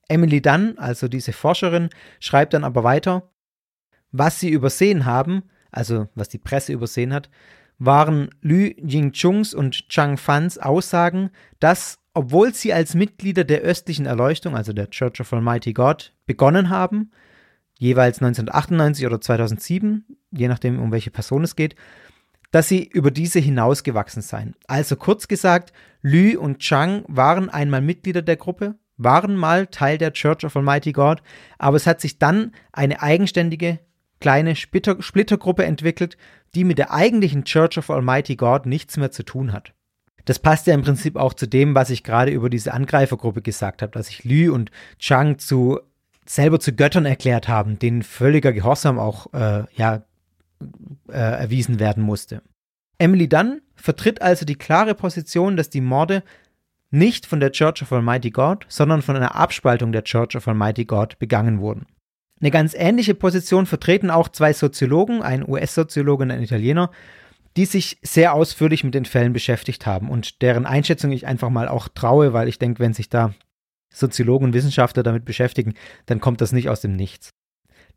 Emily 0.08 0.42
Dunn, 0.42 0.76
also 0.76 1.08
diese 1.08 1.32
Forscherin, 1.32 1.88
schreibt 2.20 2.52
dann 2.52 2.64
aber 2.64 2.84
weiter, 2.84 3.30
was 4.12 4.38
sie 4.38 4.50
übersehen 4.50 5.06
haben, 5.06 5.44
also 5.70 6.08
was 6.14 6.28
die 6.28 6.38
Presse 6.38 6.72
übersehen 6.72 7.14
hat, 7.14 7.30
waren 7.78 8.30
Lü 8.40 8.72
Yingchungs 8.76 9.54
und 9.54 9.88
Chang 9.88 10.16
Fans 10.16 10.58
Aussagen, 10.58 11.30
dass, 11.60 11.98
obwohl 12.14 12.54
sie 12.54 12.72
als 12.72 12.94
Mitglieder 12.94 13.44
der 13.44 13.60
östlichen 13.60 14.06
Erleuchtung, 14.06 14.56
also 14.56 14.72
der 14.72 14.90
Church 14.90 15.20
of 15.20 15.32
Almighty 15.32 15.72
God, 15.72 16.12
begonnen 16.26 16.70
haben, 16.70 17.10
jeweils 17.78 18.18
1998 18.18 19.06
oder 19.06 19.20
2007, 19.20 20.04
je 20.30 20.48
nachdem, 20.48 20.80
um 20.80 20.92
welche 20.92 21.10
Person 21.10 21.44
es 21.44 21.56
geht, 21.56 21.74
dass 22.50 22.68
sie 22.68 22.84
über 22.84 23.10
diese 23.10 23.40
hinausgewachsen 23.40 24.22
seien. 24.22 24.54
Also 24.68 24.94
kurz 24.94 25.26
gesagt, 25.26 25.72
Lü 26.02 26.36
und 26.36 26.60
Chang 26.60 27.04
waren 27.08 27.50
einmal 27.50 27.80
Mitglieder 27.80 28.22
der 28.22 28.36
Gruppe, 28.36 28.76
waren 28.96 29.34
mal 29.34 29.66
Teil 29.66 29.98
der 29.98 30.12
Church 30.12 30.44
of 30.44 30.56
Almighty 30.56 30.92
God, 30.92 31.20
aber 31.58 31.76
es 31.76 31.86
hat 31.86 32.00
sich 32.00 32.20
dann 32.20 32.52
eine 32.72 33.02
eigenständige 33.02 33.80
kleine 34.24 34.56
Splitter 34.56 35.02
Splittergruppe 35.02 35.66
entwickelt, 35.66 36.16
die 36.54 36.64
mit 36.64 36.78
der 36.78 36.94
eigentlichen 36.94 37.44
Church 37.44 37.76
of 37.76 37.90
Almighty 37.90 38.36
God 38.36 38.64
nichts 38.64 38.96
mehr 38.96 39.10
zu 39.10 39.22
tun 39.22 39.52
hat. 39.52 39.74
Das 40.24 40.38
passt 40.38 40.66
ja 40.66 40.72
im 40.72 40.80
Prinzip 40.80 41.16
auch 41.16 41.34
zu 41.34 41.46
dem, 41.46 41.74
was 41.74 41.90
ich 41.90 42.04
gerade 42.04 42.30
über 42.30 42.48
diese 42.48 42.72
Angreifergruppe 42.72 43.42
gesagt 43.42 43.82
habe, 43.82 43.92
dass 43.92 44.06
sich 44.06 44.24
Lü 44.24 44.50
und 44.50 44.70
Chang 44.98 45.38
zu 45.38 45.78
selber 46.24 46.58
zu 46.58 46.72
Göttern 46.72 47.04
erklärt 47.04 47.48
haben, 47.48 47.78
denen 47.78 48.02
völliger 48.02 48.54
Gehorsam 48.54 48.98
auch 48.98 49.30
äh, 49.34 49.64
ja, 49.74 50.04
äh, 51.10 51.18
erwiesen 51.18 51.78
werden 51.78 52.02
musste. 52.02 52.40
Emily 52.96 53.28
Dunn 53.28 53.60
vertritt 53.74 54.22
also 54.22 54.46
die 54.46 54.54
klare 54.54 54.94
Position, 54.94 55.58
dass 55.58 55.68
die 55.68 55.82
Morde 55.82 56.22
nicht 56.90 57.26
von 57.26 57.40
der 57.40 57.52
Church 57.52 57.82
of 57.82 57.92
Almighty 57.92 58.30
God, 58.30 58.64
sondern 58.70 59.02
von 59.02 59.16
einer 59.16 59.34
Abspaltung 59.34 59.92
der 59.92 60.04
Church 60.04 60.34
of 60.34 60.48
Almighty 60.48 60.86
God 60.86 61.18
begangen 61.18 61.60
wurden. 61.60 61.84
Eine 62.44 62.50
ganz 62.50 62.74
ähnliche 62.74 63.14
Position 63.14 63.64
vertreten 63.64 64.10
auch 64.10 64.28
zwei 64.28 64.52
Soziologen, 64.52 65.22
ein 65.22 65.48
US-Soziologe 65.48 66.24
und 66.24 66.30
ein 66.30 66.42
Italiener, 66.42 66.90
die 67.56 67.64
sich 67.64 67.96
sehr 68.02 68.34
ausführlich 68.34 68.84
mit 68.84 68.92
den 68.92 69.06
Fällen 69.06 69.32
beschäftigt 69.32 69.86
haben 69.86 70.10
und 70.10 70.42
deren 70.42 70.66
Einschätzung 70.66 71.10
ich 71.10 71.26
einfach 71.26 71.48
mal 71.48 71.68
auch 71.68 71.88
traue, 71.88 72.34
weil 72.34 72.48
ich 72.48 72.58
denke, 72.58 72.80
wenn 72.80 72.92
sich 72.92 73.08
da 73.08 73.32
Soziologen 73.88 74.48
und 74.48 74.52
Wissenschaftler 74.52 75.02
damit 75.02 75.24
beschäftigen, 75.24 75.72
dann 76.04 76.20
kommt 76.20 76.42
das 76.42 76.52
nicht 76.52 76.68
aus 76.68 76.82
dem 76.82 76.96
Nichts. 76.96 77.30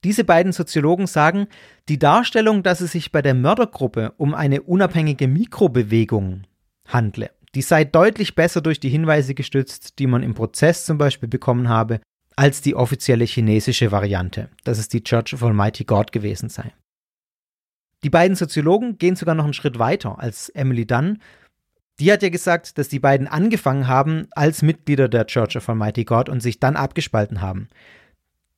Diese 0.05 0.23
beiden 0.23 0.53
Soziologen 0.53 1.07
sagen, 1.07 1.47
die 1.89 1.99
Darstellung, 1.99 2.63
dass 2.63 2.79
es 2.79 2.93
sich 2.93 3.11
bei 3.11 3.21
der 3.21 3.33
Mördergruppe 3.33 4.13
um 4.15 4.33
eine 4.33 4.61
unabhängige 4.61 5.27
Mikrobewegung 5.27 6.43
handle, 6.87 7.31
die 7.53 7.63
sei 7.63 7.83
deutlich 7.83 8.33
besser 8.33 8.61
durch 8.61 8.79
die 8.79 8.87
Hinweise 8.87 9.35
gestützt, 9.35 9.99
die 9.99 10.07
man 10.07 10.23
im 10.23 10.35
Prozess 10.35 10.85
zum 10.85 10.97
Beispiel 10.97 11.27
bekommen 11.27 11.67
habe, 11.67 11.99
als 12.37 12.61
die 12.61 12.75
offizielle 12.75 13.25
chinesische 13.25 13.91
Variante, 13.91 14.49
dass 14.63 14.77
es 14.77 14.87
die 14.87 15.03
Church 15.03 15.33
of 15.33 15.43
Almighty 15.43 15.83
God 15.83 16.11
gewesen 16.11 16.49
sei. 16.49 16.71
Die 18.03 18.11
beiden 18.11 18.37
Soziologen 18.37 18.99
gehen 18.99 19.15
sogar 19.15 19.33
noch 19.33 19.43
einen 19.43 19.53
Schritt 19.53 19.79
weiter 19.79 20.19
als 20.19 20.49
Emily 20.49 20.85
Dunn. 20.85 21.19
Die 21.99 22.11
hat 22.11 22.21
ja 22.21 22.29
gesagt, 22.29 22.77
dass 22.77 22.89
die 22.89 22.99
beiden 22.99 23.27
angefangen 23.27 23.87
haben 23.87 24.27
als 24.31 24.61
Mitglieder 24.61 25.09
der 25.09 25.25
Church 25.25 25.57
of 25.57 25.67
Almighty 25.67 26.05
God 26.05 26.29
und 26.29 26.41
sich 26.41 26.59
dann 26.59 26.75
abgespalten 26.75 27.41
haben. 27.41 27.69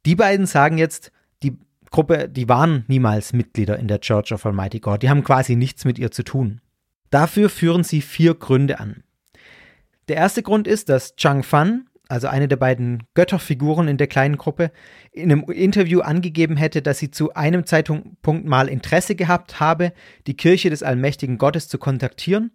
Die 0.05 0.15
beiden 0.15 0.45
sagen 0.45 0.77
jetzt, 0.77 1.13
die 1.41 1.57
Gruppe, 1.89 2.27
die 2.27 2.49
waren 2.49 2.83
niemals 2.89 3.31
Mitglieder 3.31 3.79
in 3.79 3.87
der 3.87 4.01
Church 4.01 4.33
of 4.33 4.45
Almighty 4.45 4.81
God. 4.81 5.03
Die 5.03 5.09
haben 5.09 5.23
quasi 5.23 5.55
nichts 5.55 5.85
mit 5.85 5.97
ihr 5.97 6.11
zu 6.11 6.23
tun. 6.23 6.59
Dafür 7.11 7.49
führen 7.49 7.85
sie 7.85 8.01
vier 8.01 8.35
Gründe 8.35 8.81
an. 8.81 9.03
Der 10.09 10.17
erste 10.17 10.43
Grund 10.43 10.67
ist, 10.67 10.89
dass 10.89 11.15
Chang 11.15 11.43
Fan, 11.43 11.88
also 12.10 12.28
eine 12.28 12.48
der 12.48 12.58
beiden 12.58 13.04
Götterfiguren 13.13 13.88
in 13.88 13.98
der 13.98 14.08
kleinen 14.08 14.38
Gruppe, 14.38 14.72
in 15.12 15.32
einem 15.32 15.43
Interview 15.43 16.02
angegeben 16.02 16.58
hätte, 16.58 16.82
dass 16.82 16.98
sie 16.98 17.12
zu 17.12 17.36
einem 17.36 17.65
Zeitpunkt 17.65 18.45
mal 18.45 18.67
Interesse 18.67 19.15
gehabt 19.15 19.60
habe, 19.60 19.93
die 20.28 20.36
Kirche 20.36 20.72
des 20.72 20.84
allmächtigen 20.84 21.38
Gottes 21.38 21.67
zu 21.67 21.78
kontaktieren, 21.78 22.52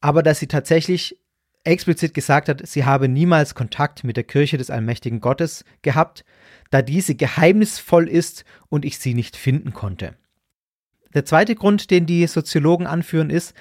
aber 0.00 0.22
dass 0.22 0.38
sie 0.38 0.46
tatsächlich 0.46 1.18
explizit 1.64 2.14
gesagt 2.14 2.48
hat, 2.48 2.66
sie 2.66 2.84
habe 2.84 3.08
niemals 3.08 3.54
Kontakt 3.54 4.04
mit 4.04 4.16
der 4.16 4.24
Kirche 4.24 4.58
des 4.58 4.70
allmächtigen 4.70 5.20
Gottes 5.20 5.64
gehabt, 5.82 6.24
da 6.70 6.80
diese 6.80 7.14
geheimnisvoll 7.14 8.08
ist 8.08 8.44
und 8.68 8.84
ich 8.84 8.98
sie 8.98 9.14
nicht 9.14 9.36
finden 9.36 9.72
konnte. 9.72 10.14
Der 11.14 11.24
zweite 11.24 11.54
Grund, 11.54 11.90
den 11.90 12.06
die 12.06 12.26
Soziologen 12.26 12.86
anführen, 12.86 13.30
ist, 13.30 13.54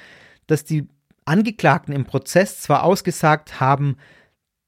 dass 0.48 0.63
die 0.63 0.88
Angeklagten 1.26 1.93
im 1.93 2.06
Prozess 2.06 2.60
zwar 2.62 2.84
ausgesagt 2.84 3.60
haben, 3.60 3.98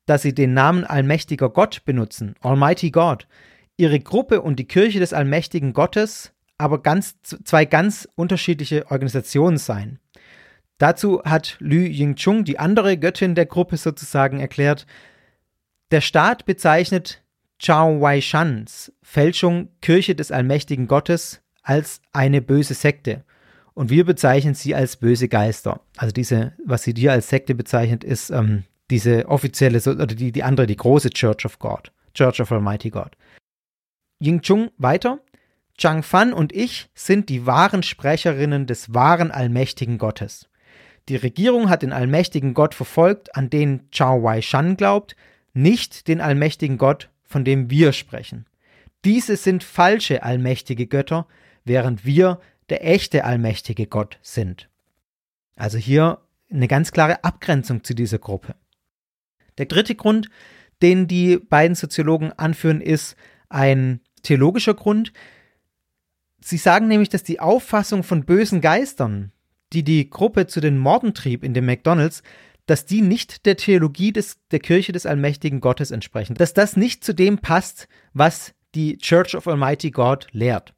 dass 0.05 0.21
sie 0.21 0.33
den 0.33 0.53
Namen 0.53 0.83
allmächtiger 0.83 1.49
Gott 1.49 1.83
benutzen, 1.85 2.35
Almighty 2.41 2.91
God, 2.91 3.27
ihre 3.77 3.99
Gruppe 3.99 4.41
und 4.41 4.57
die 4.57 4.67
Kirche 4.67 4.99
des 4.99 5.13
allmächtigen 5.13 5.73
Gottes 5.73 6.31
aber 6.57 6.81
ganz, 6.81 7.15
zwei 7.43 7.65
ganz 7.65 8.07
unterschiedliche 8.15 8.89
Organisationen 8.89 9.57
seien. 9.57 9.99
Dazu 10.77 11.23
hat 11.23 11.57
Lü 11.59 11.85
Yingchung, 11.85 12.43
die 12.43 12.59
andere 12.59 12.97
Göttin 12.97 13.35
der 13.35 13.45
Gruppe 13.45 13.77
sozusagen, 13.77 14.39
erklärt, 14.39 14.85
der 15.91 16.01
Staat 16.01 16.45
bezeichnet 16.45 17.23
Chao 17.59 18.01
Wei-shans 18.01 18.91
Fälschung 19.01 19.69
Kirche 19.81 20.15
des 20.15 20.31
allmächtigen 20.31 20.87
Gottes 20.87 21.41
als 21.61 22.01
eine 22.11 22.41
böse 22.41 22.73
Sekte. 22.73 23.23
Und 23.73 23.89
wir 23.89 24.05
bezeichnen 24.05 24.53
sie 24.53 24.75
als 24.75 24.97
böse 24.97 25.27
Geister. 25.27 25.81
Also 25.97 26.11
diese, 26.11 26.53
was 26.65 26.83
sie 26.83 26.93
dir 26.93 27.11
als 27.11 27.29
Sekte 27.29 27.55
bezeichnet, 27.55 28.03
ist 28.03 28.29
ähm, 28.29 28.63
diese 28.89 29.27
offizielle, 29.27 29.79
oder 29.79 30.07
die, 30.07 30.31
die 30.31 30.43
andere, 30.43 30.67
die 30.67 30.75
große 30.75 31.09
Church 31.09 31.45
of 31.45 31.59
God, 31.59 31.91
Church 32.13 32.39
of 32.39 32.51
Almighty 32.51 32.89
God. 32.89 33.11
Ying 34.19 34.41
Chung 34.41 34.71
weiter. 34.77 35.19
Chang 35.77 36.03
Fan 36.03 36.31
und 36.31 36.53
ich 36.53 36.89
sind 36.93 37.27
die 37.27 37.45
wahren 37.45 37.83
Sprecherinnen 37.83 38.65
des 38.65 38.93
wahren 38.93 39.31
allmächtigen 39.31 39.97
Gottes. 39.97 40.47
Die 41.09 41.17
Regierung 41.17 41.69
hat 41.69 41.81
den 41.81 41.91
allmächtigen 41.91 42.53
Gott 42.53 42.73
verfolgt, 42.73 43.35
an 43.35 43.49
den 43.49 43.89
Chao 43.91 44.23
Wai 44.23 44.41
Shan 44.41 44.77
glaubt, 44.77 45.17
nicht 45.53 46.07
den 46.07 46.21
allmächtigen 46.21 46.77
Gott, 46.77 47.09
von 47.23 47.43
dem 47.43 47.69
wir 47.69 47.91
sprechen. 47.91 48.45
Diese 49.03 49.35
sind 49.35 49.63
falsche 49.63 50.23
allmächtige 50.23 50.87
Götter, 50.87 51.27
während 51.65 52.05
wir 52.05 52.39
der 52.69 52.85
echte 52.87 53.25
allmächtige 53.25 53.85
Gott 53.85 54.17
sind. 54.21 54.69
Also 55.55 55.77
hier 55.77 56.19
eine 56.49 56.67
ganz 56.67 56.91
klare 56.91 57.23
Abgrenzung 57.23 57.83
zu 57.83 57.93
dieser 57.93 58.17
Gruppe. 58.17 58.55
Der 59.57 59.65
dritte 59.65 59.95
Grund, 59.95 60.29
den 60.81 61.07
die 61.07 61.37
beiden 61.37 61.75
Soziologen 61.75 62.31
anführen, 62.33 62.81
ist 62.81 63.15
ein 63.49 64.01
theologischer 64.23 64.73
Grund. 64.73 65.13
Sie 66.41 66.57
sagen 66.57 66.87
nämlich, 66.87 67.09
dass 67.09 67.23
die 67.23 67.39
Auffassung 67.39 68.03
von 68.03 68.25
bösen 68.25 68.61
Geistern, 68.61 69.31
die 69.73 69.83
die 69.83 70.09
Gruppe 70.09 70.47
zu 70.47 70.61
den 70.61 70.77
Morden 70.77 71.13
trieb 71.13 71.43
in 71.43 71.53
dem 71.53 71.65
McDonalds, 71.65 72.23
dass 72.65 72.85
die 72.85 73.01
nicht 73.01 73.45
der 73.45 73.57
Theologie 73.57 74.11
des, 74.11 74.37
der 74.51 74.59
Kirche 74.59 74.91
des 74.91 75.05
allmächtigen 75.05 75.61
Gottes 75.61 75.91
entsprechen, 75.91 76.35
dass 76.35 76.53
das 76.53 76.75
nicht 76.75 77.03
zu 77.03 77.13
dem 77.13 77.37
passt, 77.39 77.87
was 78.13 78.53
die 78.73 78.97
Church 78.97 79.35
of 79.35 79.47
Almighty 79.47 79.91
God 79.91 80.27
lehrt. 80.31 80.74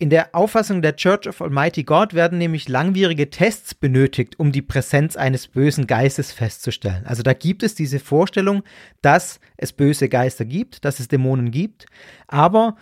In 0.00 0.08
der 0.08 0.34
Auffassung 0.34 0.80
der 0.80 0.96
Church 0.96 1.28
of 1.28 1.42
Almighty 1.42 1.82
God 1.84 2.14
werden 2.14 2.38
nämlich 2.38 2.70
langwierige 2.70 3.28
Tests 3.28 3.74
benötigt, 3.74 4.40
um 4.40 4.50
die 4.50 4.62
Präsenz 4.62 5.14
eines 5.14 5.46
bösen 5.46 5.86
Geistes 5.86 6.32
festzustellen. 6.32 7.04
Also 7.04 7.22
da 7.22 7.34
gibt 7.34 7.62
es 7.62 7.74
diese 7.74 8.00
Vorstellung, 8.00 8.62
dass 9.02 9.40
es 9.58 9.74
böse 9.74 10.08
Geister 10.08 10.46
gibt, 10.46 10.86
dass 10.86 11.00
es 11.00 11.08
Dämonen 11.08 11.50
gibt, 11.50 11.84
aber 12.28 12.76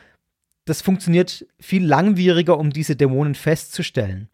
das 0.64 0.81
funktioniert 0.81 1.44
viel 1.59 1.85
langwieriger, 1.85 2.57
um 2.57 2.70
diese 2.70 2.94
Dämonen 2.94 3.35
festzustellen. 3.35 4.28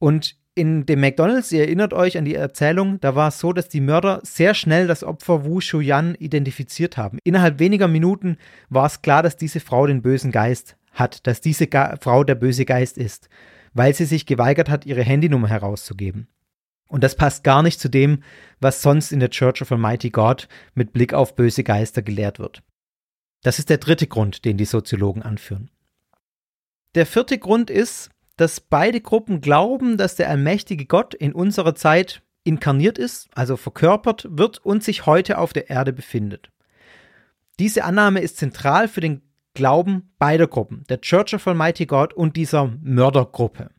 Und 0.00 0.34
in 0.56 0.86
dem 0.86 1.02
McDonalds, 1.02 1.52
ihr 1.52 1.60
erinnert 1.60 1.92
euch 1.92 2.18
an 2.18 2.24
die 2.24 2.34
Erzählung, 2.34 2.98
da 3.00 3.14
war 3.14 3.28
es 3.28 3.38
so, 3.38 3.52
dass 3.52 3.68
die 3.68 3.80
Mörder 3.80 4.18
sehr 4.24 4.54
schnell 4.54 4.88
das 4.88 5.04
Opfer 5.04 5.44
Wu 5.44 5.60
Shuyan 5.60 6.16
identifiziert 6.16 6.96
haben. 6.96 7.18
Innerhalb 7.22 7.60
weniger 7.60 7.86
Minuten 7.86 8.38
war 8.70 8.86
es 8.86 9.02
klar, 9.02 9.22
dass 9.22 9.36
diese 9.36 9.60
Frau 9.60 9.86
den 9.86 10.02
bösen 10.02 10.32
Geist 10.32 10.76
hat, 10.94 11.26
dass 11.26 11.40
diese 11.40 11.66
Ga 11.66 11.96
Frau 12.00 12.24
der 12.24 12.34
böse 12.34 12.64
Geist 12.64 12.98
ist, 12.98 13.28
weil 13.72 13.94
sie 13.94 14.04
sich 14.04 14.26
geweigert 14.26 14.68
hat, 14.68 14.86
ihre 14.86 15.02
Handynummer 15.02 15.48
herauszugeben. 15.48 16.28
Und 16.88 17.02
das 17.02 17.16
passt 17.16 17.44
gar 17.44 17.62
nicht 17.62 17.80
zu 17.80 17.88
dem, 17.88 18.22
was 18.60 18.82
sonst 18.82 19.12
in 19.12 19.20
der 19.20 19.30
Church 19.30 19.62
of 19.62 19.72
Almighty 19.72 20.10
God 20.10 20.48
mit 20.74 20.92
Blick 20.92 21.12
auf 21.12 21.34
böse 21.34 21.64
Geister 21.64 22.02
gelehrt 22.02 22.38
wird. 22.38 22.62
Das 23.42 23.58
ist 23.58 23.68
der 23.68 23.78
dritte 23.78 24.06
Grund, 24.06 24.44
den 24.44 24.56
die 24.56 24.64
Soziologen 24.64 25.22
anführen. 25.22 25.70
Der 26.94 27.06
vierte 27.06 27.38
Grund 27.38 27.70
ist, 27.70 28.10
dass 28.36 28.60
beide 28.60 29.00
Gruppen 29.00 29.40
glauben, 29.40 29.96
dass 29.96 30.16
der 30.16 30.28
allmächtige 30.28 30.86
Gott 30.86 31.14
in 31.14 31.32
unserer 31.32 31.74
Zeit 31.74 32.22
inkarniert 32.44 32.98
ist, 32.98 33.28
also 33.34 33.56
verkörpert 33.56 34.26
wird 34.30 34.58
und 34.58 34.84
sich 34.84 35.06
heute 35.06 35.38
auf 35.38 35.52
der 35.52 35.70
Erde 35.70 35.92
befindet. 35.92 36.50
Diese 37.58 37.84
Annahme 37.84 38.20
ist 38.20 38.36
zentral 38.36 38.88
für 38.88 39.00
den 39.00 39.22
Glauben 39.54 40.12
beider 40.18 40.48
Gruppen, 40.48 40.84
der 40.88 41.00
Church 41.00 41.34
of 41.34 41.46
Almighty 41.46 41.86
God 41.86 42.12
und 42.12 42.36
dieser 42.36 42.72
Mördergruppe. 42.82 43.70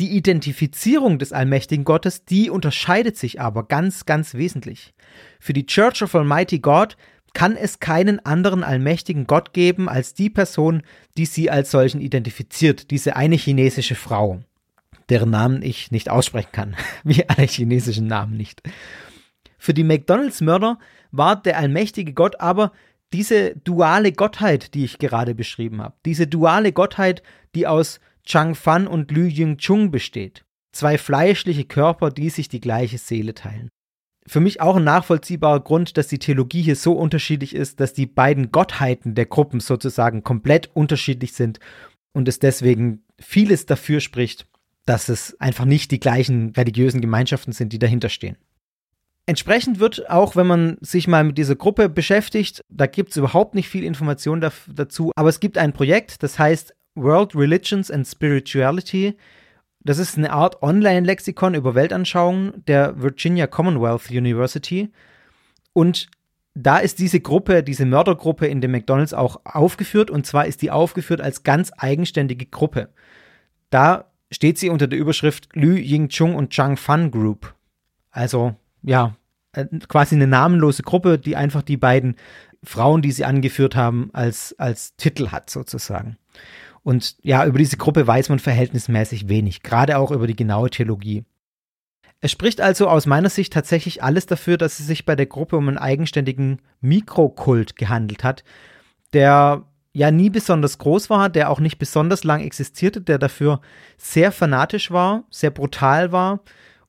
Die 0.00 0.16
Identifizierung 0.16 1.18
des 1.18 1.32
allmächtigen 1.32 1.84
Gottes, 1.84 2.24
die 2.24 2.50
unterscheidet 2.50 3.16
sich 3.16 3.40
aber 3.40 3.68
ganz, 3.68 4.04
ganz 4.04 4.34
wesentlich. 4.34 4.94
Für 5.38 5.52
die 5.52 5.66
Church 5.66 6.02
of 6.02 6.14
Almighty 6.14 6.58
God 6.58 6.96
kann 7.34 7.56
es 7.56 7.78
keinen 7.78 8.24
anderen 8.26 8.64
allmächtigen 8.64 9.26
Gott 9.26 9.52
geben 9.52 9.88
als 9.88 10.14
die 10.14 10.28
Person, 10.28 10.82
die 11.16 11.26
sie 11.26 11.50
als 11.50 11.70
solchen 11.70 12.00
identifiziert, 12.00 12.90
diese 12.90 13.14
eine 13.14 13.36
chinesische 13.36 13.94
Frau, 13.94 14.42
deren 15.08 15.30
Namen 15.30 15.62
ich 15.62 15.92
nicht 15.92 16.10
aussprechen 16.10 16.52
kann, 16.52 16.76
wie 17.04 17.28
alle 17.28 17.46
chinesischen 17.46 18.08
Namen 18.08 18.36
nicht. 18.36 18.62
Für 19.56 19.72
die 19.72 19.84
McDonalds-Mörder 19.84 20.78
war 21.12 21.40
der 21.40 21.58
allmächtige 21.58 22.12
Gott 22.12 22.40
aber 22.40 22.72
diese 23.12 23.56
duale 23.56 24.12
Gottheit, 24.12 24.74
die 24.74 24.84
ich 24.84 24.98
gerade 24.98 25.34
beschrieben 25.34 25.82
habe, 25.82 25.96
diese 26.04 26.26
duale 26.26 26.72
Gottheit, 26.72 27.22
die 27.54 27.66
aus 27.66 28.00
Chang 28.24 28.54
Fan 28.54 28.86
und 28.86 29.10
Lü 29.10 29.28
Ying 29.28 29.58
Chung 29.58 29.90
besteht. 29.90 30.44
Zwei 30.72 30.96
fleischliche 30.96 31.64
Körper, 31.64 32.10
die 32.10 32.30
sich 32.30 32.48
die 32.48 32.60
gleiche 32.60 32.98
Seele 32.98 33.34
teilen 33.34 33.68
für 34.26 34.40
mich 34.40 34.60
auch 34.60 34.76
ein 34.76 34.84
nachvollziehbarer 34.84 35.60
Grund, 35.60 35.96
dass 35.96 36.08
die 36.08 36.18
Theologie 36.18 36.62
hier 36.62 36.76
so 36.76 36.92
unterschiedlich 36.92 37.54
ist, 37.54 37.80
dass 37.80 37.92
die 37.92 38.06
beiden 38.06 38.52
Gottheiten 38.52 39.14
der 39.14 39.26
Gruppen 39.26 39.60
sozusagen 39.60 40.22
komplett 40.22 40.70
unterschiedlich 40.74 41.32
sind 41.32 41.58
und 42.12 42.28
es 42.28 42.38
deswegen 42.38 43.04
vieles 43.18 43.66
dafür 43.66 44.00
spricht, 44.00 44.46
dass 44.86 45.08
es 45.08 45.38
einfach 45.40 45.64
nicht 45.64 45.90
die 45.90 46.00
gleichen 46.00 46.50
religiösen 46.50 47.00
Gemeinschaften 47.00 47.52
sind, 47.52 47.72
die 47.72 47.78
dahinter 47.78 48.08
stehen. 48.08 48.36
Entsprechend 49.26 49.78
wird 49.78 50.10
auch, 50.10 50.34
wenn 50.34 50.46
man 50.46 50.78
sich 50.80 51.06
mal 51.06 51.22
mit 51.22 51.38
dieser 51.38 51.54
Gruppe 51.54 51.88
beschäftigt, 51.88 52.62
da 52.68 52.86
gibt 52.86 53.10
es 53.10 53.16
überhaupt 53.16 53.54
nicht 53.54 53.68
viel 53.68 53.84
Information 53.84 54.40
dazu, 54.40 55.12
aber 55.14 55.28
es 55.28 55.38
gibt 55.38 55.58
ein 55.58 55.72
Projekt, 55.72 56.22
das 56.22 56.38
heißt 56.38 56.74
World 56.96 57.36
Religions 57.36 57.90
and 57.90 58.06
Spirituality, 58.06 59.16
das 59.84 59.98
ist 59.98 60.16
eine 60.16 60.32
Art 60.32 60.62
Online-Lexikon 60.62 61.54
über 61.54 61.74
Weltanschauungen 61.74 62.64
der 62.66 63.00
Virginia 63.00 63.46
Commonwealth 63.46 64.10
University. 64.10 64.92
Und 65.72 66.08
da 66.54 66.78
ist 66.78 66.98
diese 66.98 67.20
Gruppe, 67.20 67.62
diese 67.62 67.84
Mördergruppe 67.86 68.46
in 68.46 68.60
dem 68.60 68.70
McDonalds 68.70 69.14
auch 69.14 69.40
aufgeführt. 69.44 70.10
Und 70.10 70.26
zwar 70.26 70.46
ist 70.46 70.62
die 70.62 70.70
aufgeführt 70.70 71.20
als 71.20 71.42
ganz 71.42 71.72
eigenständige 71.76 72.46
Gruppe. 72.46 72.90
Da 73.70 74.12
steht 74.30 74.58
sie 74.58 74.68
unter 74.68 74.86
der 74.86 74.98
Überschrift 74.98 75.48
Lü 75.54 75.76
Yingchung 75.76 76.36
und 76.36 76.54
Zhang 76.54 76.76
Fan 76.76 77.10
Group. 77.10 77.54
Also, 78.10 78.54
ja, 78.82 79.16
äh, 79.52 79.66
quasi 79.88 80.14
eine 80.14 80.26
namenlose 80.26 80.82
Gruppe, 80.82 81.18
die 81.18 81.36
einfach 81.36 81.62
die 81.62 81.76
beiden 81.76 82.16
Frauen, 82.64 83.02
die 83.02 83.12
sie 83.12 83.24
angeführt 83.24 83.76
haben, 83.76 84.10
als, 84.12 84.54
als 84.58 84.96
Titel 84.96 85.28
hat, 85.28 85.50
sozusagen. 85.50 86.16
Und 86.82 87.16
ja, 87.22 87.44
über 87.46 87.58
diese 87.58 87.76
Gruppe 87.76 88.06
weiß 88.06 88.28
man 88.28 88.38
verhältnismäßig 88.38 89.28
wenig, 89.28 89.62
gerade 89.62 89.98
auch 89.98 90.10
über 90.10 90.26
die 90.26 90.36
genaue 90.36 90.70
Theologie. 90.70 91.24
Es 92.20 92.30
spricht 92.30 92.60
also 92.60 92.88
aus 92.88 93.06
meiner 93.06 93.30
Sicht 93.30 93.52
tatsächlich 93.52 94.02
alles 94.02 94.26
dafür, 94.26 94.56
dass 94.56 94.78
es 94.78 94.86
sich 94.86 95.04
bei 95.04 95.16
der 95.16 95.26
Gruppe 95.26 95.56
um 95.56 95.68
einen 95.68 95.78
eigenständigen 95.78 96.60
Mikrokult 96.80 97.76
gehandelt 97.76 98.22
hat, 98.22 98.44
der 99.12 99.64
ja 99.92 100.10
nie 100.10 100.30
besonders 100.30 100.78
groß 100.78 101.10
war, 101.10 101.28
der 101.28 101.50
auch 101.50 101.60
nicht 101.60 101.78
besonders 101.78 102.24
lang 102.24 102.40
existierte, 102.40 103.00
der 103.00 103.18
dafür 103.18 103.60
sehr 103.98 104.32
fanatisch 104.32 104.90
war, 104.90 105.24
sehr 105.30 105.50
brutal 105.50 106.12
war 106.12 106.40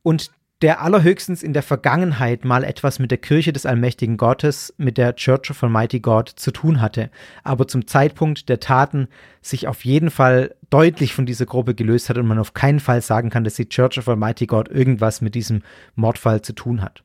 und 0.03 0.31
der 0.63 0.81
allerhöchstens 0.81 1.43
in 1.43 1.51
der 1.51 1.61
Vergangenheit 1.61 2.45
mal 2.45 2.63
etwas 2.63 2.97
mit 2.97 3.11
der 3.11 3.17
Kirche 3.17 3.51
des 3.51 3.65
allmächtigen 3.65 4.15
Gottes, 4.15 4.73
mit 4.77 4.97
der 4.97 5.13
Church 5.15 5.51
of 5.51 5.61
Almighty 5.61 5.99
God 5.99 6.29
zu 6.29 6.51
tun 6.51 6.79
hatte, 6.79 7.11
aber 7.43 7.67
zum 7.67 7.85
Zeitpunkt 7.85 8.47
der 8.47 8.61
Taten 8.61 9.09
sich 9.41 9.67
auf 9.67 9.83
jeden 9.83 10.09
Fall 10.09 10.55
deutlich 10.69 11.13
von 11.13 11.25
dieser 11.25 11.45
Gruppe 11.45 11.75
gelöst 11.75 12.09
hat 12.09 12.17
und 12.17 12.27
man 12.27 12.39
auf 12.39 12.53
keinen 12.53 12.79
Fall 12.79 13.01
sagen 13.01 13.29
kann, 13.29 13.43
dass 13.43 13.55
die 13.55 13.67
Church 13.67 13.97
of 13.97 14.07
Almighty 14.07 14.45
God 14.45 14.69
irgendwas 14.69 15.19
mit 15.19 15.35
diesem 15.35 15.63
Mordfall 15.95 16.41
zu 16.41 16.53
tun 16.53 16.81
hat. 16.81 17.03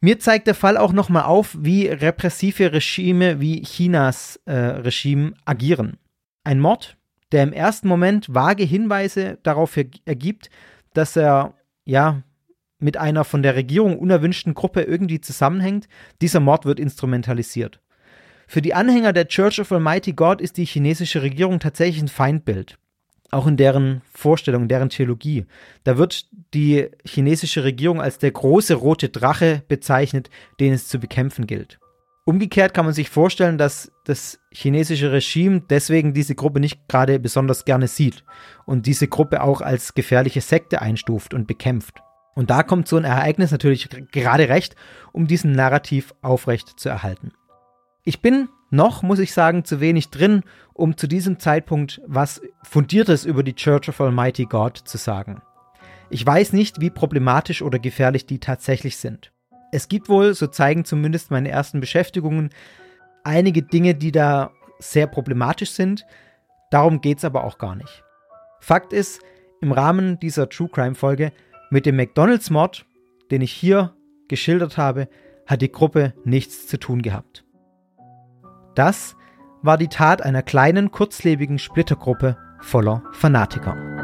Mir 0.00 0.20
zeigt 0.20 0.46
der 0.46 0.54
Fall 0.54 0.76
auch 0.76 0.92
nochmal 0.92 1.24
auf, 1.24 1.56
wie 1.58 1.88
repressive 1.88 2.72
Regime 2.72 3.40
wie 3.40 3.62
Chinas 3.62 4.40
äh, 4.44 4.54
Regime 4.54 5.32
agieren. 5.44 5.96
Ein 6.44 6.60
Mord, 6.60 6.96
der 7.32 7.42
im 7.42 7.52
ersten 7.52 7.88
Moment 7.88 8.32
vage 8.32 8.62
Hinweise 8.62 9.38
darauf 9.42 9.76
ergibt, 10.04 10.50
dass 10.94 11.16
er 11.16 11.54
ja 11.84 12.22
mit 12.86 12.96
einer 12.96 13.24
von 13.24 13.42
der 13.42 13.56
Regierung 13.56 13.98
unerwünschten 13.98 14.54
Gruppe 14.54 14.82
irgendwie 14.82 15.20
zusammenhängt, 15.20 15.88
dieser 16.22 16.38
Mord 16.38 16.64
wird 16.64 16.78
instrumentalisiert. 16.78 17.80
Für 18.46 18.62
die 18.62 18.74
Anhänger 18.74 19.12
der 19.12 19.26
Church 19.26 19.60
of 19.60 19.72
Almighty 19.72 20.12
God 20.12 20.40
ist 20.40 20.56
die 20.56 20.64
chinesische 20.64 21.20
Regierung 21.20 21.58
tatsächlich 21.58 22.00
ein 22.00 22.08
Feindbild. 22.08 22.78
Auch 23.32 23.48
in 23.48 23.56
deren 23.56 24.02
Vorstellung, 24.14 24.62
in 24.62 24.68
deren 24.68 24.88
Theologie. 24.88 25.46
Da 25.82 25.98
wird 25.98 26.26
die 26.54 26.86
chinesische 27.04 27.64
Regierung 27.64 28.00
als 28.00 28.18
der 28.18 28.30
große 28.30 28.74
rote 28.74 29.08
Drache 29.08 29.64
bezeichnet, 29.66 30.30
den 30.60 30.72
es 30.72 30.86
zu 30.86 31.00
bekämpfen 31.00 31.48
gilt. 31.48 31.80
Umgekehrt 32.24 32.72
kann 32.72 32.84
man 32.84 32.94
sich 32.94 33.10
vorstellen, 33.10 33.58
dass 33.58 33.90
das 34.04 34.38
chinesische 34.52 35.10
Regime 35.10 35.62
deswegen 35.68 36.14
diese 36.14 36.36
Gruppe 36.36 36.60
nicht 36.60 36.86
gerade 36.88 37.18
besonders 37.18 37.64
gerne 37.64 37.88
sieht 37.88 38.22
und 38.64 38.86
diese 38.86 39.08
Gruppe 39.08 39.42
auch 39.42 39.60
als 39.60 39.94
gefährliche 39.94 40.40
Sekte 40.40 40.80
einstuft 40.80 41.34
und 41.34 41.48
bekämpft. 41.48 42.00
Und 42.36 42.50
da 42.50 42.62
kommt 42.62 42.86
so 42.86 42.96
ein 42.96 43.04
Ereignis 43.04 43.50
natürlich 43.50 43.88
gerade 44.12 44.48
recht, 44.48 44.76
um 45.12 45.26
diesen 45.26 45.52
Narrativ 45.52 46.14
aufrecht 46.20 46.78
zu 46.78 46.90
erhalten. 46.90 47.32
Ich 48.04 48.20
bin 48.20 48.48
noch, 48.70 49.02
muss 49.02 49.18
ich 49.18 49.32
sagen, 49.32 49.64
zu 49.64 49.80
wenig 49.80 50.10
drin, 50.10 50.42
um 50.74 50.98
zu 50.98 51.06
diesem 51.06 51.40
Zeitpunkt 51.40 52.00
was 52.06 52.42
Fundiertes 52.62 53.24
über 53.24 53.42
die 53.42 53.54
Church 53.54 53.88
of 53.88 54.00
Almighty 54.00 54.44
God 54.44 54.76
zu 54.76 54.98
sagen. 54.98 55.40
Ich 56.10 56.24
weiß 56.24 56.52
nicht, 56.52 56.80
wie 56.80 56.90
problematisch 56.90 57.62
oder 57.62 57.78
gefährlich 57.78 58.26
die 58.26 58.38
tatsächlich 58.38 58.98
sind. 58.98 59.32
Es 59.72 59.88
gibt 59.88 60.08
wohl, 60.08 60.34
so 60.34 60.46
zeigen 60.46 60.84
zumindest 60.84 61.30
meine 61.30 61.48
ersten 61.48 61.80
Beschäftigungen, 61.80 62.50
einige 63.24 63.62
Dinge, 63.62 63.94
die 63.94 64.12
da 64.12 64.52
sehr 64.78 65.06
problematisch 65.06 65.70
sind. 65.70 66.06
Darum 66.70 67.00
geht's 67.00 67.24
aber 67.24 67.44
auch 67.44 67.56
gar 67.56 67.74
nicht. 67.74 68.04
Fakt 68.60 68.92
ist, 68.92 69.20
im 69.62 69.72
Rahmen 69.72 70.20
dieser 70.20 70.48
True 70.48 70.68
Crime 70.68 70.94
Folge 70.94 71.32
mit 71.70 71.86
dem 71.86 71.96
McDonald's-Mord, 71.96 72.86
den 73.30 73.42
ich 73.42 73.52
hier 73.52 73.94
geschildert 74.28 74.76
habe, 74.76 75.08
hat 75.46 75.62
die 75.62 75.72
Gruppe 75.72 76.14
nichts 76.24 76.66
zu 76.66 76.78
tun 76.78 77.02
gehabt. 77.02 77.44
Das 78.74 79.16
war 79.62 79.78
die 79.78 79.88
Tat 79.88 80.22
einer 80.22 80.42
kleinen, 80.42 80.90
kurzlebigen 80.90 81.58
Splittergruppe 81.58 82.36
voller 82.60 83.02
Fanatiker. 83.12 83.95